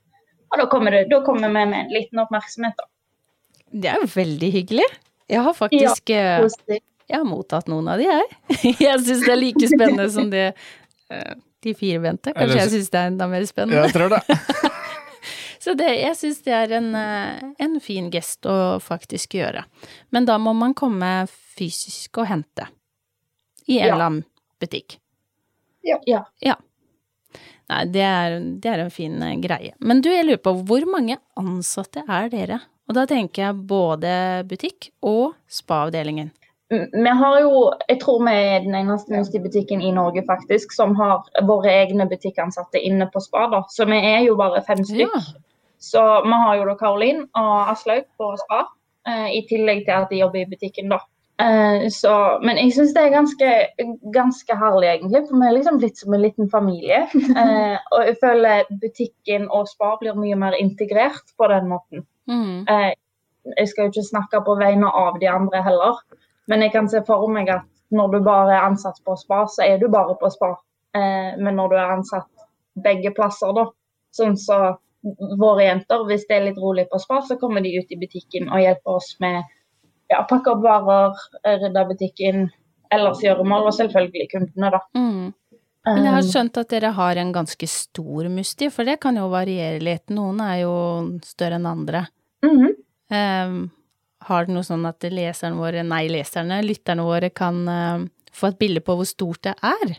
[0.51, 2.77] Og da kommer, det, da kommer vi med en liten oppmerksomhet.
[2.77, 2.87] da.
[3.71, 4.85] Det er jo veldig hyggelig.
[5.27, 6.37] Jeg har faktisk ja,
[7.09, 8.37] Jeg har mottatt noen av de, jeg.
[8.87, 10.45] Jeg syns det er like spennende som det
[11.11, 11.33] eh,
[11.65, 12.31] de firbente.
[12.37, 13.81] Kanskje jeg syns det er enda mer spennende.
[13.87, 14.21] Jeg tror det.
[15.67, 19.65] Så det, jeg syns det er en, eh, en fin gest å faktisk gjøre.
[20.15, 21.09] Men da må man komme
[21.57, 22.69] fysisk og hente.
[23.67, 23.93] I en Ja.
[23.95, 24.23] eller annen
[24.63, 24.99] butikk.
[25.83, 25.97] Ja.
[26.39, 26.55] Ja.
[27.67, 29.73] Nei, det er, det er en fin eh, greie.
[29.83, 32.61] Men du, jeg lurer på, hvor mange ansatte er dere?
[32.87, 34.11] Og da tenker jeg både
[34.47, 36.29] butikk og spa-avdelingen.
[36.71, 40.95] Mm, Vi har jo, jeg tror vi er den eneste Musti-butikken i Norge faktisk, som
[40.99, 43.47] har våre egne butikkansatte inne på Spa.
[43.51, 43.61] da.
[43.69, 45.11] Så vi er jo bare fem stykk.
[45.15, 45.21] Ja.
[45.79, 48.63] Så vi har jo da Karoline og Aslaug på Spa,
[49.07, 50.99] eh, i tillegg til at de jobber i butikken, da.
[51.41, 53.49] Eh, så, men jeg syns det er ganske,
[54.13, 55.23] ganske herlig, egentlig.
[55.29, 57.03] For vi er liksom blitt som en liten familie.
[57.13, 62.07] Uh, og jeg føler butikken og Spa blir mye mer integrert på den måten.
[62.29, 62.65] Mm.
[62.69, 62.93] Uh,
[63.55, 65.99] jeg skal jo ikke snakke på vegne av de andre heller,
[66.51, 69.63] men jeg kan se for meg at når du bare er ansatt på spa, så
[69.63, 70.51] er du bare på spa.
[70.95, 72.47] Eh, men når du er ansatt
[72.83, 73.67] begge plasser, da,
[74.15, 74.75] sånn så
[75.39, 78.49] våre jenter, hvis det er litt rolig på spa, så kommer de ut i butikken
[78.49, 79.43] og hjelper oss med
[80.09, 82.47] ja, pakke opp varer, eh, rydde butikken,
[82.91, 84.79] ellers gjøremål, og selvfølgelig kundene, da.
[84.95, 85.33] Mm.
[85.87, 89.15] Men jeg har Um, skjønt at dere har en ganske stor Musti, for det kan
[89.15, 90.09] jo variere litt.
[90.09, 90.73] Noen er jo
[91.23, 92.07] større enn andre.
[92.43, 92.73] Mm -hmm.
[93.47, 93.71] um,
[94.27, 98.59] har det noe sånn at leserne våre, nei, leserne, lytterne våre kan uh, få et
[98.59, 99.95] bilde på hvor stort det er?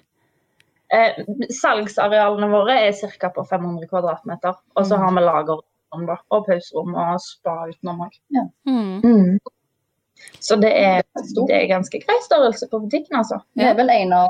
[0.93, 3.29] Eh, salgsarealene våre er ca.
[3.29, 4.55] på 500 kvadratmeter.
[4.77, 5.03] Og så Mm.
[5.03, 8.13] har vi lagerrom da, og pauserom og spa utenom òg.
[8.67, 9.39] Mm.
[10.41, 11.03] Så det er,
[11.49, 13.41] det er ganske grei størrelse på butikken, altså.
[13.59, 14.29] Det er vel en av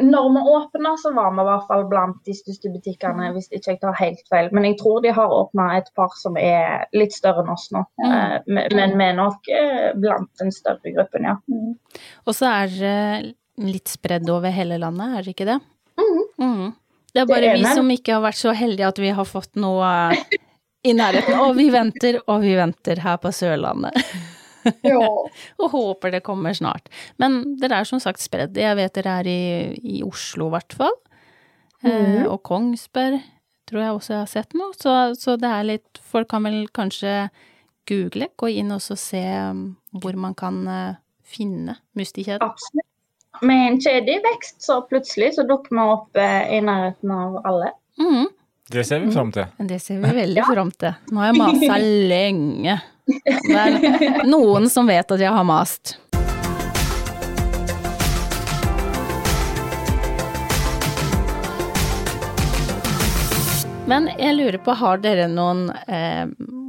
[0.00, 3.74] Når vi åpna, så var vi i hvert fall blant de største butikkene, hvis ikke
[3.74, 4.48] jeg tar helt feil.
[4.56, 7.84] Men jeg tror de har åpna et par som er litt større enn oss nå.
[8.06, 11.36] Eh, Men men vi er nok eh, blant den større gruppen, ja.
[12.26, 13.34] Og så er det
[13.68, 15.60] litt spredd over hele landet, er det ikke det?
[16.00, 16.24] Mhm.
[16.38, 16.72] Mhm.
[17.12, 19.24] Det er bare Det er vi som ikke har vært så heldige at vi har
[19.24, 19.92] fått noe
[20.84, 21.38] i nærheten.
[21.44, 23.92] Og vi venter og vi venter her på Sørlandet.
[25.62, 26.88] Og håper det kommer snart.
[27.20, 28.56] Men dere er som sagt spredd.
[28.58, 29.42] Jeg vet dere er i,
[29.98, 30.96] i Oslo i hvert fall.
[31.86, 33.20] Eh, og Kongsberg
[33.68, 34.74] tror jeg også jeg har sett noe.
[34.78, 37.28] Så, så det er litt Folk kan vel kanskje
[37.88, 39.62] google, gå inn og se um,
[39.96, 42.44] hvor man kan eh, finne Mustikjeden.
[42.44, 42.86] Absolutt.
[43.44, 47.38] Med en kjede i vekst, så plutselig så dukker vi opp eh, i nærheten av
[47.46, 47.72] alle.
[48.00, 48.28] Mm.
[48.68, 49.48] Det ser vi fram til.
[49.70, 50.96] Det ser vi veldig fram til.
[51.12, 51.78] Nå har jeg masa
[52.12, 52.78] lenge.
[53.08, 55.96] Det er noen som vet at jeg har mast.
[63.88, 66.26] Men jeg lurer på, har dere noen eh,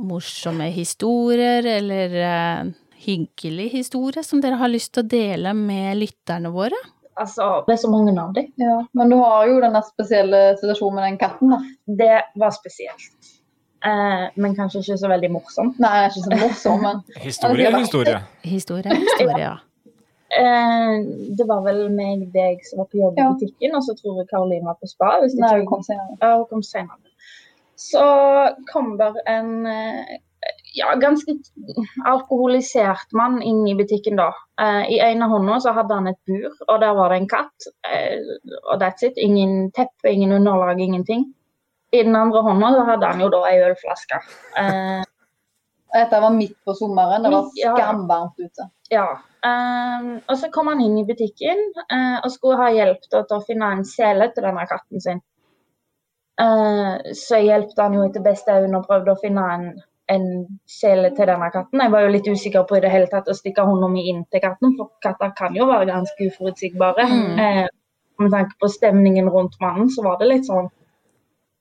[0.08, 2.70] morsomme historier, eller eh,
[3.04, 6.80] hyggelig historie, som dere har lyst til å dele med lytterne våre?
[7.20, 8.48] Altså, det er så mange av dem.
[8.56, 8.78] Ja.
[8.96, 11.60] Men du har jo den spesielle situasjonen med den katten, da.
[12.00, 13.19] Det var spesielt.
[13.86, 15.78] Eh, men kanskje ikke så veldig morsomt.
[15.80, 18.20] Nei, jeg er ikke så morsom, men Historie eller historie.
[18.44, 19.56] Historie eller historie, ja.
[20.40, 20.96] Eh,
[21.40, 23.30] det var vel meg deg som var på jobb i Ja.
[23.34, 25.16] butikken, og så tror jeg Karoline var på spa.
[25.24, 26.18] Hvis Nei, hun kom senere.
[26.22, 27.00] Ja, hun kom senere.
[27.80, 28.04] Så
[28.74, 30.18] kom der en eh,
[30.76, 31.34] ja, ganske
[32.06, 34.30] alkoholisert mann inn i butikken da.
[34.62, 37.70] Eh, I ene hånda så hadde han et bur, og der var det en katt.
[37.88, 38.20] eh,
[38.72, 39.18] og that's it.
[39.18, 41.34] Ingen teppe, ingen underlag, ingenting.
[41.92, 44.20] I den andre hånda så hadde han jo da ei ølflaske.
[44.62, 45.02] Eh,
[45.94, 47.24] Dette var midt på sommeren.
[47.26, 48.68] Det var skamvarmt ute.
[48.94, 49.08] Ja.
[49.46, 53.42] Eh, og så kom han inn i butikken eh, og skulle ha hjelp til å
[53.48, 55.22] finne en sele til denne katten sin.
[56.42, 59.66] Eh, så hjalp han jo etter beste evne og prøvde å finne en,
[60.14, 60.28] en
[60.70, 61.82] sele til denne katten.
[61.84, 64.24] Jeg var jo litt usikker på i det hele tatt å stikke hånda mi inn
[64.32, 67.08] til katten, for katter kan jo være ganske uforutsigbare.
[67.12, 67.42] Mm.
[67.46, 67.66] Eh,
[68.20, 70.68] med tanke på stemningen rundt mannen, så var det litt sånn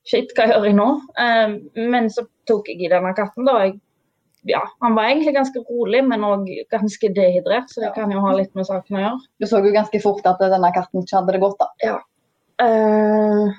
[0.06, 0.88] Shit, hva gjør jeg nå?
[1.18, 1.58] Eh,
[1.90, 3.58] men så tok jeg i denne katten, da.
[3.66, 3.80] Jeg
[4.48, 7.92] ja, han var egentlig ganske rolig, men òg ganske dehydrert, så det Ja.
[7.92, 9.18] kan jo ha litt med saken å gjøre.
[9.40, 11.58] Du så jo ganske fort at denne katten ikke hadde det godt.
[11.58, 11.98] da.
[12.60, 13.52] Eh,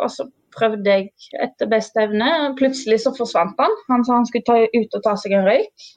[0.00, 2.54] og så prøvde jeg etter beste evne.
[2.58, 3.70] Plutselig så forsvant han.
[3.88, 5.88] Han sa han skulle ta ut og ta seg en røyk.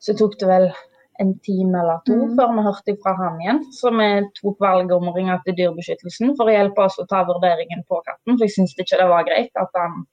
[0.00, 0.72] Så tok det vel
[1.20, 2.36] en time eller to Mm.
[2.38, 3.60] før vi hørte fra han igjen.
[3.72, 4.08] Så vi
[4.40, 8.00] tok valget om å ringe til Dyrebeskyttelsen for å hjelpe oss å ta vurderingen på
[8.06, 8.38] katten.
[8.38, 10.04] For jeg syns ikke det var greit at han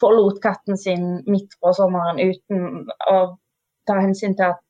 [0.00, 3.36] forlot katten sin midt på sommeren uten å
[3.86, 4.60] ta hensyn til at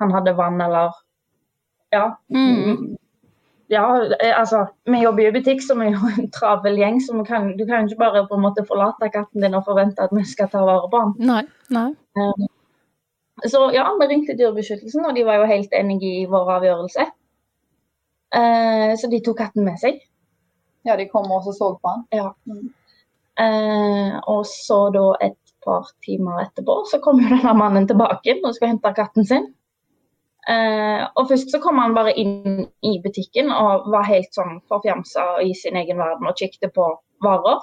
[0.00, 0.90] han hadde vann eller
[1.92, 2.16] Ja.
[2.32, 2.96] Mm.
[3.68, 3.84] Ja,
[4.36, 7.00] altså, vi jobber i butikk, så vi er jo en travel gjeng.
[7.00, 9.98] så kan, Du kan jo ikke bare på en måte forlate katten din og forvente
[10.02, 11.14] at vi skal ta vare på han.
[11.18, 11.94] Nei, nei.
[13.50, 17.06] Så ja, vi ringte Dyrebeskyttelsen, og de var jo helt enige i vår avgjørelse.
[18.38, 19.98] Eh, så de tok katten med seg.
[20.86, 22.04] Ja, de kom og så på han.
[22.14, 22.30] Ja.
[23.42, 28.54] Eh, og så da et par timer etterpå så kom jo denne mannen tilbake og
[28.54, 29.50] skulle hente katten sin.
[30.50, 35.36] Eh, og først så kom han bare inn i butikken og var helt sånn forfjamsa
[35.46, 36.88] i sin egen verden og kikket på
[37.22, 37.62] varer.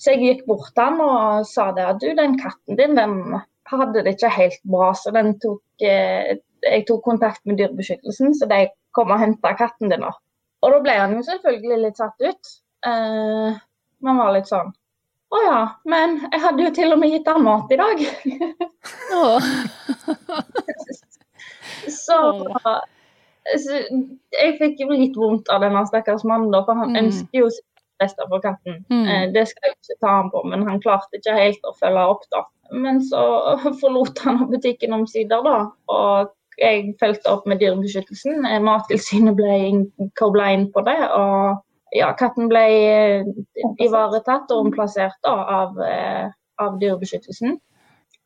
[0.00, 3.20] Så jeg gikk bort til han og sa det at du, den katten din den
[3.70, 8.46] hadde det ikke helt bra, så den tok, eh, jeg tok kontakt med Dyrebeskyttelsen, så
[8.50, 10.00] de kom og henta katten din.
[10.04, 10.10] da.
[10.62, 12.50] Og da ble han jo selvfølgelig litt satt ut.
[12.86, 13.56] Eh,
[14.02, 14.70] man var litt sånn
[15.30, 18.00] Å ja, men jeg hadde jo til og med gitt han mat i dag.
[21.88, 22.16] Så,
[23.62, 23.76] så
[24.34, 26.98] jeg fikk jo litt vondt av denne stakkars mannen, da, for han Mm.
[27.04, 27.48] ønsker jo
[28.08, 28.82] sitt på for katten.
[28.90, 29.06] Mm.
[29.06, 32.04] Eh, det skal jeg ikke ta han på, men han klarte ikke helt å følge
[32.14, 32.44] opp, da.
[32.72, 33.22] Men så
[33.82, 35.56] forlot han butikken omsider, da.
[35.92, 38.44] Og jeg fulgte opp med Dyrebeskyttelsen.
[38.48, 40.98] Eh, Mattilsynet ble kobla inn på det.
[41.16, 43.32] Og ja, katten ble eh,
[43.82, 45.80] ivaretatt og omplassert da, av,
[46.62, 47.58] av Dyrebeskyttelsen.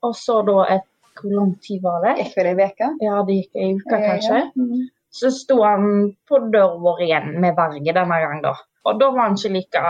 [0.04, 2.16] Og så da et Hvor lang tid var det?
[2.18, 2.86] Gikk vel ei uke?
[2.98, 4.40] Ja, det gikk ei uke, kanskje.
[4.58, 4.80] Mm.
[5.14, 8.54] Så sto han på døra vår igjen med verge denne gang, da.
[8.84, 9.82] Og da var han ikke like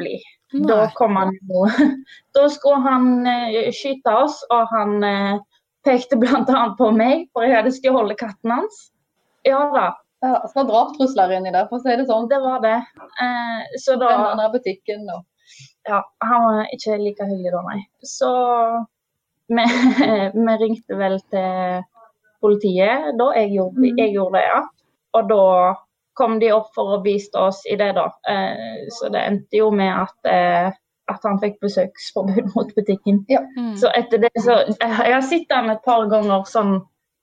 [0.00, 0.22] blid.
[0.68, 1.64] Da kom han jo
[2.36, 5.42] Da skulle han uh, skyte oss, og han uh,
[5.84, 6.62] pekte bl.a.
[6.78, 8.86] på meg, for jeg hadde stjålet katten hans.
[9.48, 9.90] Ja da,
[10.22, 12.28] Ja, så var drapstrusler inni der, for å si det sånn.
[12.30, 12.76] det var det.
[13.18, 15.28] Uh, så da Denne butikken og
[15.88, 17.80] Ja, han var ikke like hyggelig da, nei.
[18.06, 18.30] Så
[19.52, 19.64] vi,
[20.46, 21.82] vi ringte vel til
[22.42, 23.30] politiet da.
[23.38, 23.98] Jeg gjorde, Mhm.
[23.98, 24.60] jeg gjorde det, ja.
[25.14, 25.74] Og da
[26.18, 28.06] kom de opp for å bistå oss i det, da.
[28.28, 30.70] Eh, så det endte jo med at, eh,
[31.08, 33.24] at han fikk besøksforbud mot butikken.
[33.56, 33.76] Mm.
[33.76, 36.80] Så etter det så Jeg har sett han et par ganger sånn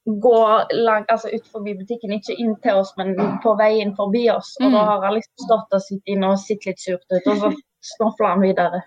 [0.07, 0.39] gå
[0.73, 4.55] lang, altså ut forbi butikken, ikke inn til oss, men på vei inn forbi oss.
[4.61, 4.71] Og Mm.
[4.73, 7.53] da har han liksom stått og sittet inne og sett litt surt ut, og så
[7.81, 8.81] snofler han videre.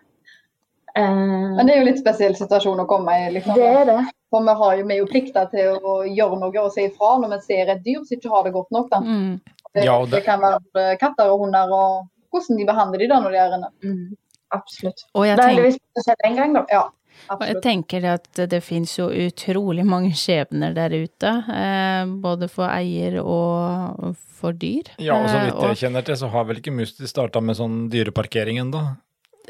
[0.95, 3.31] Eh, Men det er jo litt spesiell situasjon å komme i.
[3.33, 3.55] liksom.
[3.55, 3.99] det er det.
[4.33, 7.19] For vi har jo vi er jo plikta til å gjøre noe og si ifra
[7.21, 8.89] når vi ser et dyr som ikke har det godt nok.
[8.91, 9.01] Da.
[9.01, 9.41] Mm.
[9.75, 13.21] Det, Ja, det- det kan være katter og hunder, og hvordan de behandler de da
[13.21, 13.69] når de er inne.
[13.85, 14.17] Mm,
[14.53, 15.05] absolutt.
[15.15, 16.67] Og jeg Det har heldigvis skjedd én gang, da.
[16.71, 16.89] Ja,
[17.31, 22.67] Og jeg tenker at det finnes jo utrolig mange skjebner der ute, eh, både for
[22.69, 24.83] eier og for dyr.
[24.99, 27.57] Ja, og så Eh, vidt jeg kjenner til, så har vel ikke Musti starta med
[27.57, 28.97] sånn dyreparkering ennå.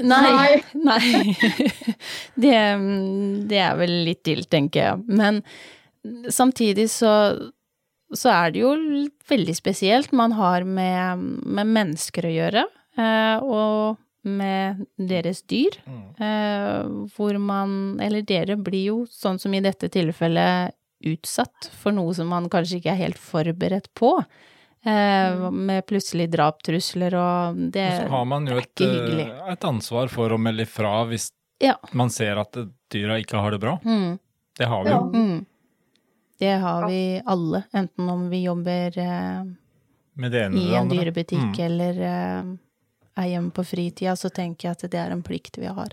[0.01, 1.35] Nei, nei.
[2.35, 2.59] Det,
[3.51, 5.03] det er vel litt dilt, tenker jeg.
[5.13, 5.43] Men
[6.33, 7.13] samtidig så,
[8.15, 8.73] så er det jo
[9.29, 10.15] veldig spesielt.
[10.17, 12.65] Man har med, med mennesker å gjøre,
[12.97, 15.77] eh, og med deres dyr.
[15.83, 17.09] Mm.
[17.11, 22.29] hvor man, eller dere blir jo, sånn som i dette tilfellet, utsatt for noe som
[22.31, 24.15] man kanskje ikke er helt forberedt på.
[24.85, 28.09] Eh, med plutselig draptrusler og det er ikke hyggelig.
[28.09, 31.31] så har man jo et, eh, et ansvar for å melde fra hvis
[31.63, 31.77] Ja.
[31.93, 32.53] man ser at
[32.91, 33.77] dyra ikke har det bra.
[33.85, 34.19] Mm.
[34.59, 34.97] Det har vi Ja.
[34.99, 35.13] jo.
[35.13, 35.47] Mm.
[36.41, 39.45] Det har vi alle, enten om vi jobber eh,
[40.17, 41.65] Med det ene i en dyrebutikk Mm.
[41.65, 42.43] eller eh,
[43.23, 45.89] er hjemme på fritida, så tenker jeg at det er en plikt vi har.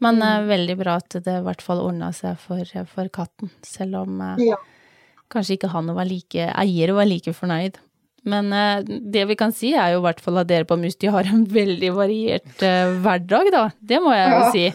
[0.00, 3.50] Men det er veldig bra at det i hvert fall ordna seg for, for katten,
[3.62, 4.56] selv om eh, Ja.
[5.30, 7.76] kanskje ikke han var like, eier var like fornøyd.
[8.28, 11.08] Men eh, det vi kan si er jo i hvert fall at dere på Musti
[11.08, 13.62] har en veldig variert eh, hverdag, da.
[13.80, 14.50] Det må jeg jo Ja.
[14.52, 14.72] si.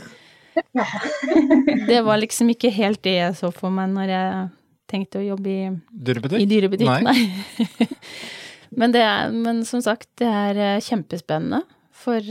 [1.90, 4.46] Det var liksom ikke helt det jeg så for meg når jeg
[4.88, 6.40] tenkte å jobbe i Dyrebutikk?
[6.42, 7.02] i dyrebutikk, Nei.
[7.04, 7.88] nei.
[8.80, 11.64] men, det er, men som sagt, det er eh, kjempespennende
[11.96, 12.22] for,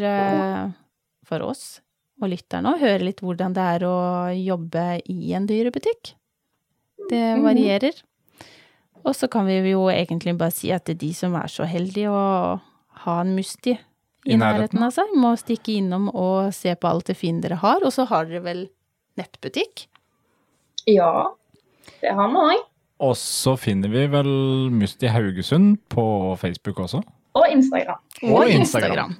[1.28, 1.64] for oss
[2.22, 3.94] og lytterne å høre litt hvordan det er å
[4.38, 6.14] jobbe i en dyrebutikk.
[7.10, 7.42] Det Mhm.
[7.44, 7.96] varierer.
[9.04, 11.66] Og så kan vi jo egentlig bare si at det er de som er så
[11.68, 12.60] heldige å
[13.04, 13.78] ha en Musti i,
[14.32, 14.40] I nærheten.
[14.40, 17.84] nærheten av seg, må stikke innom og se på alt det fine dere har.
[17.84, 18.62] Og så har dere vel
[19.20, 19.86] nettbutikk?
[20.88, 21.34] Ja,
[22.00, 22.64] det har vi òg.
[23.04, 24.30] Og så finner vi vel
[24.72, 26.04] Musti Haugesund på
[26.40, 27.02] Facebook også.
[27.34, 28.00] Og Instagram.
[28.30, 29.16] Og Instagram.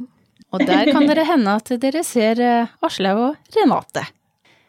[0.55, 4.05] Og der kan dere hende at dere ser eh, Aslaug og Renate.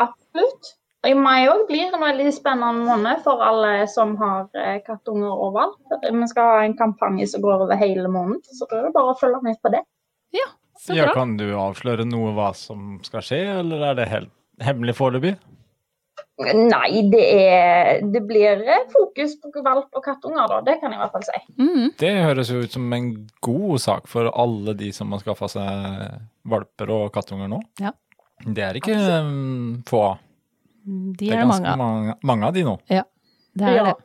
[0.01, 0.73] Absolutt.
[1.05, 4.47] Og I mai òg blir en veldig spennende måned for alle som har
[4.87, 5.97] kattunger og valp.
[6.01, 9.13] Vi skal ha en kampanje som går over hele måneden, så da er det bare
[9.13, 9.83] å følge med på det.
[10.81, 14.33] Så Ja, kan du avsløre noe hva som skal skje, eller er det helt
[14.65, 15.35] hemmelig foreløpig?
[16.35, 20.57] Nei, det, er, det blir eh, fokus på valp og kattunger, da.
[20.67, 21.39] Det kan jeg i hvert fall si.
[21.61, 23.07] Mm, Det høres jo ut som en
[23.47, 26.03] god sak for alle de som har skaffa seg
[26.51, 27.61] valper og kattunger nå.
[27.79, 27.93] Ja.
[28.43, 30.17] Det er ikke um, få av.
[30.85, 32.75] De Det er er det ganske mange, mange av de nå.
[32.93, 33.03] Ja,
[33.57, 33.83] Det er Ja.
[33.85, 33.95] det.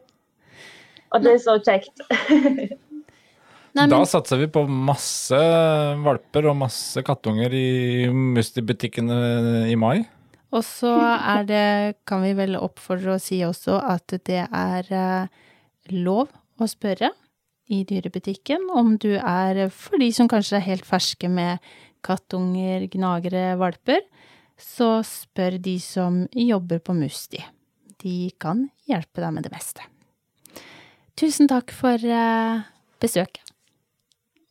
[1.13, 2.01] Og det er så kjekt.
[3.75, 5.39] Nei, Da satser vi på masse
[6.03, 10.07] valper og masse kattunger i Musti-butikkene i mai.
[10.53, 15.29] og så er det, kan vi vel oppfordre å si også, at det er eh,
[15.95, 16.27] lov
[16.59, 17.13] å spørre
[17.71, 21.61] i dyrebutikken om du er, for de som kanskje er helt ferske med
[22.03, 24.01] kattunger, gnagere, valper,
[24.63, 27.41] så spør de som jobber på Musti.
[28.01, 29.85] De kan hjelpe deg med det meste.
[31.21, 32.63] Tusen takk for eh,
[33.03, 33.43] besøket.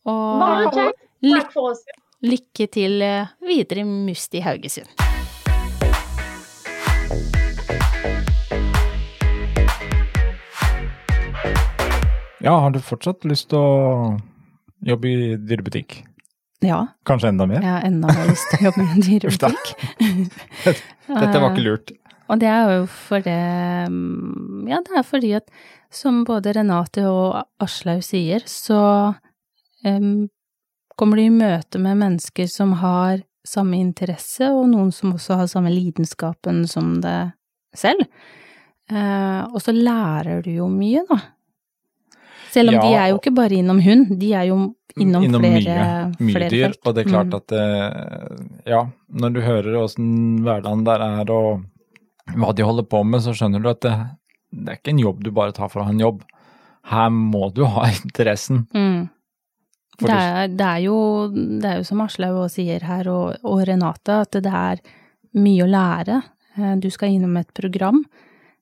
[0.09, 1.01] Og Bare kjekt.
[1.25, 1.81] lykke, Takk for oss.
[2.25, 4.89] lykke til eh, videre i Musti Haugesund.
[12.41, 14.17] Ja, har du fortsatt lyst til å
[14.87, 15.97] jobbe i dyrebutikk?
[16.65, 17.61] Ja, Kanskje enda mer?
[17.63, 19.69] jeg har enda mer lyst til å jobbe med dyrebutikk.
[21.21, 21.93] Dette var ikke lurt.
[22.29, 23.37] Og det er jo for det
[23.89, 25.47] mm, Ja, det er fordi at
[25.89, 28.81] som både Renate og Aslaug sier, så
[29.81, 30.27] um,
[30.99, 35.49] kommer de i møte med mennesker som har samme interesse, og noen som også har
[35.49, 37.31] samme lidenskapen som det
[37.73, 38.05] selv.
[38.91, 41.17] Uh, og så lærer du jo mye, da.
[42.53, 44.59] Selv om Ja, de er jo ikke bare innom hund, de er jo
[44.97, 46.63] innom, flere, mye, mye flere dyr.
[46.67, 46.79] felt.
[46.87, 47.35] Og det er klart Mm.
[47.37, 48.81] at eh, ja,
[49.13, 51.63] når du hører åssen hverdagen der er og
[52.35, 53.93] hva de holder på med, så skjønner du at det,
[54.53, 56.23] det er ikke en jobb du bare tar for å ha en jobb.
[56.89, 58.67] Her må du ha interessen.
[58.73, 59.09] Mm.
[59.99, 64.21] Det er, det, er jo, det er jo som Aslaug sier her, og, og Renate,
[64.23, 64.79] at det er
[65.35, 66.21] mye å lære.
[66.57, 68.05] Eh, Du skal innom et program.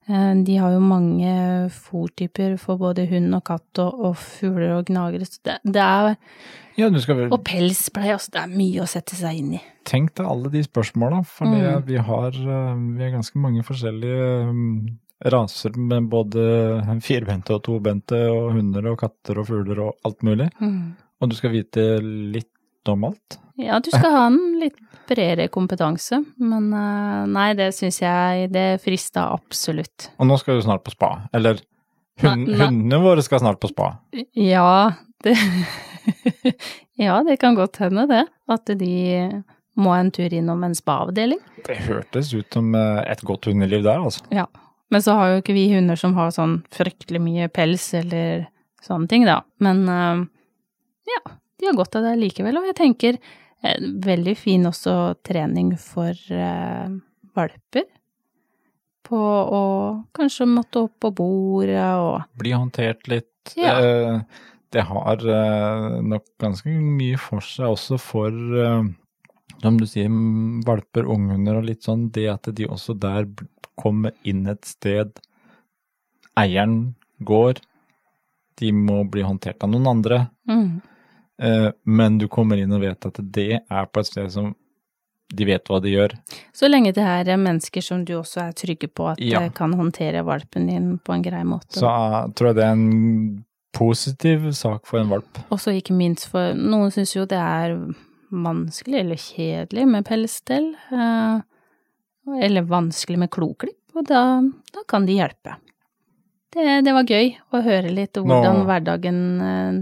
[0.07, 1.31] Eh, De har jo mange
[1.73, 5.27] fòrtyper for både hund og katt og, og fugler og gnagere.
[5.27, 6.15] Så det, det er,
[6.77, 8.31] Ja, vel og pelspleie også.
[8.35, 9.61] Det er mye å sette seg inn i.
[9.87, 11.83] Tenk deg alle de spørsmåla, for Mm.
[11.87, 14.97] vi har eh, vi har ganske mange forskjellige mm,
[15.33, 20.51] raser med både firbente og tobente og hunder og katter og fugler og alt mulig.
[21.19, 22.51] Og du skal vite litt
[22.93, 23.37] om alt.
[23.57, 24.77] Ja, du skal ha en litt
[25.09, 30.11] bredere kompetanse, men eh, nei, det syns jeg det frista absolutt.
[30.21, 31.13] Og nå skal du snart på spa.
[31.33, 31.61] Eller
[32.21, 32.59] hund, Nei, nei.
[32.67, 33.93] hundene våre skal snart på spa.
[34.37, 34.93] Ja,
[35.25, 35.35] det
[36.97, 38.23] Ja, det kan godt hende det.
[38.49, 38.93] At de
[39.77, 41.37] må en tur innom en spa-avdeling.
[41.67, 44.23] Det hørtes ut som eh, et godt hundeliv der, altså.
[44.33, 44.47] Ja.
[44.89, 48.47] Men så har jo ikke vi hunder som har sånn fryktelig mye pels eller
[48.85, 49.41] sånne ting, da.
[49.61, 50.23] Men eh,
[51.11, 51.21] ja,
[51.57, 52.59] de har godt av det likevel.
[52.59, 54.95] Og jeg tenker eh, veldig fin også
[55.25, 56.89] trening for eh,
[57.37, 57.87] valper.
[59.07, 59.63] På å
[60.17, 63.53] kanskje måtte opp på bordet og Bli håndtert litt.
[63.55, 63.77] Ja.
[63.79, 64.21] Eh,
[64.75, 68.33] det har eh, nok ganske mye for seg også for,
[68.63, 68.89] eh,
[69.63, 70.11] som du sier,
[70.67, 73.29] valper, unghunder og litt sånn, det at de også der
[73.79, 75.15] kommer inn et sted
[76.37, 76.95] eieren
[77.25, 77.61] går,
[78.59, 80.69] de må bli håndtert av noen andre, mm,
[81.85, 84.55] men du kommer inn og vet at det er på et sted som
[85.27, 86.13] de vet hva de gjør.
[86.55, 89.41] Så lenge det er mennesker som du også er trygge på at Ja.
[89.43, 91.75] eh, kan håndtere valpen din på en grei måte.
[91.77, 95.37] Så uh, tror jeg det er en positiv sak for en valp.
[95.51, 97.75] Også ikke minst for noen syns jo det er
[98.31, 101.41] vanskelig eller kjedelig med pelsstell, Uh,
[102.43, 104.41] eller vanskelig med kloklipp, og da,
[104.75, 105.53] da kan de hjelpe.
[106.51, 109.77] Det, det var gøy å høre litt hvordan Nå- hverdagen eh,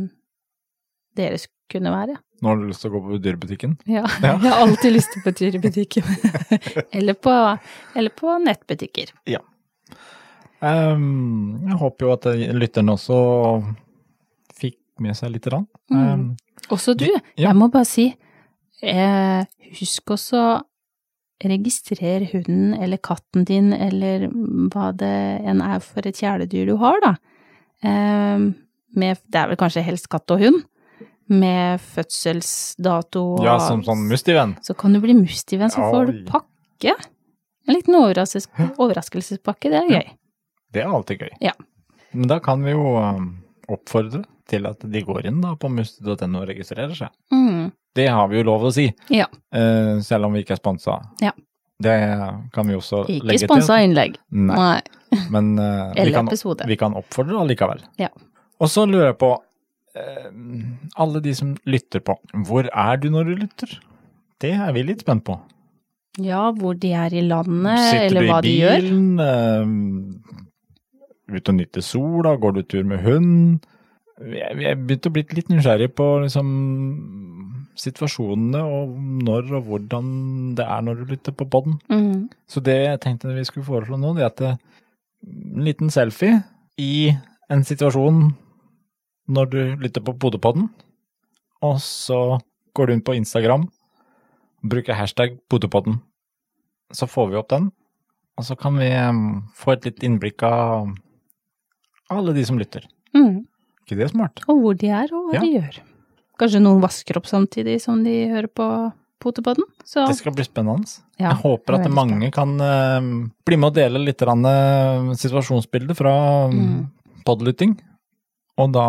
[1.18, 2.18] deres kunne være.
[2.44, 3.78] Nå har du lyst til å gå på dyrebutikken?
[3.90, 4.36] Ja, Ja.
[4.44, 6.04] jeg har alltid lyst til på dyrebutikken.
[7.00, 7.34] eller, på,
[7.96, 9.14] eller på nettbutikker.
[10.66, 13.18] Ehm, jeg håper jo at lytterne også
[14.56, 15.68] fikk med seg lite grann.
[15.92, 16.00] Mm.
[16.04, 16.28] Ehm,
[16.74, 17.50] Også du, Ja.
[17.50, 18.08] jeg må bare si,
[18.82, 19.44] eh,
[19.80, 20.62] husk også
[21.44, 24.30] registrer hunden eller katten din eller
[24.72, 25.12] hva det
[25.46, 27.12] enn er for et kjæledyr du har, da.
[27.84, 28.40] Eh,
[28.96, 30.64] med, det er vel kanskje helst katt og hund,
[31.32, 34.56] med fødselsdato og ja, som sånn mustivenn.
[34.66, 36.96] Så kan du bli mustivenn, så får du pakke.
[37.66, 40.12] En liten overraskelses overraskelsespakke, det er gøy.
[40.76, 41.34] Det er alltid gøy.
[41.42, 41.56] Ja.
[42.16, 43.32] Men da kan vi jo ehm,
[43.72, 47.10] oppfordre til at de går inn da på musti.no og registrerer seg.
[47.34, 47.72] Mm.
[47.96, 49.26] Det har vi jo lov å si, Ja.
[49.56, 51.00] uh, selv om vi ikke er sponsa.
[51.24, 51.32] Ja.
[51.82, 51.96] Det
[52.56, 53.90] kan vi også Ikke legge sponsa til.
[53.90, 54.14] innlegg.
[54.32, 54.60] Nei,
[55.12, 55.24] Nei.
[55.34, 56.30] men uh, vi, kan,
[56.68, 57.82] vi kan oppfordre allikevel.
[58.00, 58.12] Ja.
[58.62, 59.32] Og så lurer jeg på,
[59.96, 62.16] alle de som lytter på,
[62.48, 63.70] hvor er du når du lytter?
[64.42, 65.36] Det er vi litt spent på.
[66.22, 68.82] Ja, hvor de er i landet, Sitter eller hva de gjør.
[68.82, 69.20] Sitter du i bilen?
[69.26, 69.66] Eh,
[71.36, 72.32] ute og nyter sola?
[72.40, 73.60] Går du tur med hund?
[74.24, 76.48] Jeg, jeg begynte å bli litt nysgjerrig på liksom
[77.76, 78.94] situasjonene og
[79.26, 80.06] når og hvordan
[80.56, 81.76] det er når du lytter på poden.
[81.92, 82.32] Mm.
[82.48, 86.36] Så det jeg tenkte vi skulle foreslå nå, det er at en liten selfie
[86.80, 87.12] i
[87.52, 88.32] en situasjon
[89.28, 90.70] når du lytter på Podepodden,
[91.66, 92.40] og så
[92.78, 93.68] går du inn på Instagram,
[94.66, 96.00] bruker hashtag Podepodden.
[96.94, 97.72] Så får vi opp den,
[98.38, 98.90] og så kan vi
[99.58, 100.92] få et litt innblikk av
[102.14, 102.86] alle de som lytter.
[103.16, 103.46] Mm.
[103.86, 104.42] ikke det smart?
[104.50, 105.42] Og hvor de er, og hva Ja.
[105.42, 105.80] de gjør.
[106.40, 109.64] Kanskje noen vasker opp samtidig som de hører på Potepodden.
[109.86, 110.86] Så Det skal bli spennende.
[111.18, 115.96] ja, jeg håper er at mange kan uh, bli med og dele litt uh, situasjonsbilder
[115.96, 116.92] fra Mm.
[117.26, 117.80] podlytting.
[118.62, 118.86] Og da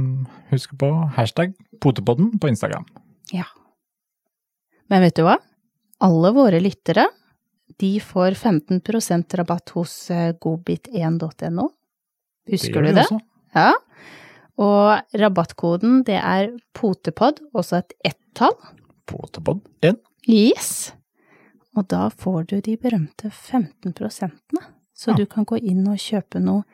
[0.00, 2.84] mm, husk på hashtag potepodden på Instagram.
[3.32, 3.46] Ja.
[4.92, 5.38] Men vet du hva?
[6.04, 7.06] Alle våre lyttere,
[7.80, 11.70] de får 15% rabatt hos eh, godbit1.no.
[12.52, 13.06] Husker det du det?
[13.06, 13.20] også.
[13.56, 13.72] Ja.
[14.62, 18.54] Og rabattkoden, det er potepod, også et ett-tall.
[19.08, 19.98] Potepod 1.
[20.28, 20.70] Yes.
[21.76, 24.62] Og da får du de berømte 15 prosentene.
[24.96, 25.16] Så Ja.
[25.16, 26.64] du kan gå inn og kjøpe noe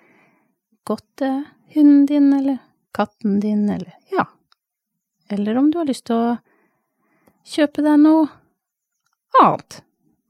[0.86, 2.58] godt til hunden din, eller
[2.94, 4.26] katten din, eller ja.
[5.28, 6.36] Eller om du har lyst til å
[7.48, 8.26] kjøpe deg noe
[9.42, 9.80] annet.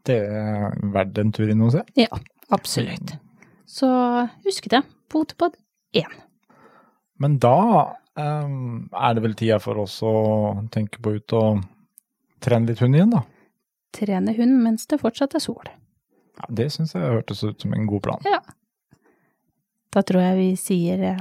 [0.07, 1.83] Det er verdt en tur innom og se.
[1.99, 2.11] Ja,
[2.55, 3.17] absolutt.
[3.67, 3.89] Så
[4.45, 4.83] husk det.
[5.13, 5.55] Potepod
[5.95, 6.07] 1.
[7.23, 7.59] Men da
[8.19, 10.15] um, er det vel tida for oss å
[10.75, 11.63] tenke på ut og
[12.43, 13.23] trene litt hund igjen, da.
[13.93, 15.69] Trene hund mens det fortsatt er sol.
[16.41, 18.27] Ja, det syns jeg hørtes ut som en god plan.
[19.93, 21.21] Da tror jeg vi sier eh,